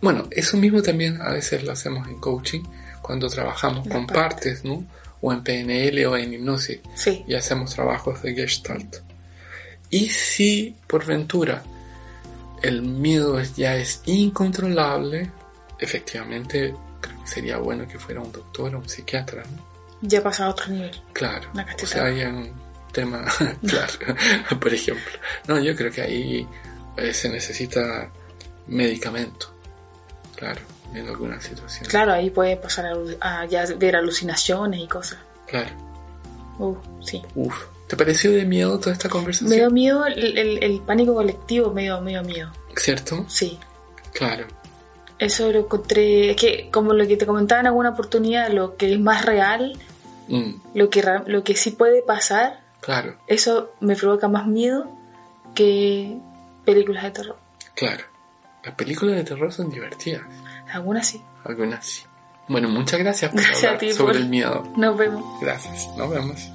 Bueno, 0.04 0.28
eso 0.32 0.58
mismo 0.58 0.82
también 0.82 1.22
a 1.22 1.32
veces 1.32 1.64
lo 1.64 1.72
hacemos 1.72 2.08
en 2.10 2.20
coaching 2.20 2.62
cuando 3.02 3.30
trabajamos 3.30 3.86
Las 3.88 3.96
con 3.96 4.06
partes, 4.06 4.66
¿no? 4.66 4.86
O 5.22 5.32
en 5.32 5.44
PNL 5.44 6.06
o 6.08 6.18
en 6.18 6.34
hipnosis 6.34 6.80
Sí. 6.94 7.24
y 7.26 7.36
hacemos 7.36 7.74
trabajos 7.74 8.22
de 8.22 8.36
Gestalt. 8.36 8.98
Y 9.90 10.10
si 10.10 10.76
por 10.88 11.06
ventura 11.06 11.64
el 12.62 12.82
miedo 12.82 13.42
ya 13.56 13.78
es 13.78 14.02
incontrolable, 14.06 15.32
efectivamente 15.80 16.76
creo 17.00 17.22
que 17.22 17.28
sería 17.28 17.58
bueno 17.58 17.88
que 17.88 17.98
fuera 17.98 18.20
un 18.20 18.32
doctor 18.32 18.76
o 18.76 18.80
un 18.80 18.90
psiquiatra, 18.90 19.44
¿no? 19.44 19.74
Ya 20.02 20.22
pasa 20.22 20.48
a 20.48 20.50
otro 20.50 20.68
nivel. 20.68 20.92
Claro. 21.14 21.50
O 21.82 21.86
sea, 21.86 22.06
hay 22.06 22.24
un 22.24 22.52
tema, 22.92 23.24
claro, 23.66 23.94
por 24.60 24.74
ejemplo. 24.74 25.14
No, 25.48 25.60
yo 25.60 25.74
creo 25.78 25.92
que 25.92 26.02
ahí 26.02 26.48
eh, 26.98 27.14
se 27.14 27.30
necesita 27.30 28.10
medicamento, 28.68 29.53
claro, 30.36 30.62
en 30.94 31.08
alguna 31.08 31.40
situación. 31.42 31.86
Claro, 31.90 32.14
ahí 32.14 32.30
puede 32.30 32.58
pasar 32.58 32.86
a, 33.22 33.42
a 33.42 33.46
ya 33.46 33.66
ver 33.78 33.96
alucinaciones 33.96 34.80
y 34.82 34.88
cosas. 34.88 35.20
Claro. 35.48 35.70
Uh, 36.60 36.76
sí. 37.02 37.22
Uf. 37.36 37.56
¿Te 37.88 37.98
pareció 37.98 38.32
de 38.32 38.46
miedo 38.46 38.80
toda 38.80 38.94
esta 38.94 39.10
conversación? 39.10 39.50
Me 39.50 39.58
dio 39.58 39.70
miedo 39.70 40.06
el, 40.06 40.38
el- 40.38 40.64
el 40.64 40.82
pánico 40.82 41.14
colectivo, 41.14 41.72
me 41.72 41.84
dio, 41.84 42.00
me 42.02 42.12
dio 42.12 42.24
miedo. 42.24 42.50
¿Cierto? 42.76 43.26
Sí. 43.28 43.60
Claro. 44.14 44.46
Eso 45.20 45.52
lo 45.52 45.60
encontré, 45.60 46.32
es 46.32 46.38
que 46.38 46.70
como 46.72 46.94
lo 46.94 47.08
que 47.08 47.18
te 47.18 47.26
comentaba 47.26 47.62
en 47.62 47.68
alguna 47.68 47.90
oportunidad, 47.92 48.50
lo 48.52 48.76
que 48.78 48.94
es 48.94 49.00
más 49.00 49.26
real, 49.26 49.78
Mm, 50.30 50.54
lo 50.74 50.90
que, 50.90 51.04
lo 51.28 51.44
que 51.44 51.54
sí 51.56 51.72
puede 51.72 52.02
pasar, 52.02 52.62
claro, 52.80 53.18
eso 53.28 53.74
me 53.82 53.94
provoca 53.98 54.30
más 54.30 54.48
miedo 54.48 54.90
que 55.54 56.18
películas 56.66 57.04
de 57.04 57.12
terror. 57.12 57.38
claro. 57.76 58.04
Las 58.64 58.76
películas 58.76 59.16
de 59.18 59.24
terror 59.24 59.52
son 59.52 59.70
divertidas. 59.70 60.22
Algunas 60.72 61.08
sí. 61.08 61.22
Algunas 61.44 61.86
sí. 61.86 62.04
Bueno, 62.48 62.70
muchas 62.70 63.00
gracias 63.00 63.32
por 63.32 63.42
Gracias 63.42 63.64
a 63.64 63.68
hablar 63.68 63.80
ti 63.80 63.94
sobre 63.94 64.14
por- 64.14 64.22
el 64.22 64.30
miedo. 64.30 64.64
Nos 64.78 64.98
vemos. 64.98 65.24
Gracias. 65.42 65.88
Nos 65.98 66.10
vemos. 66.10 66.52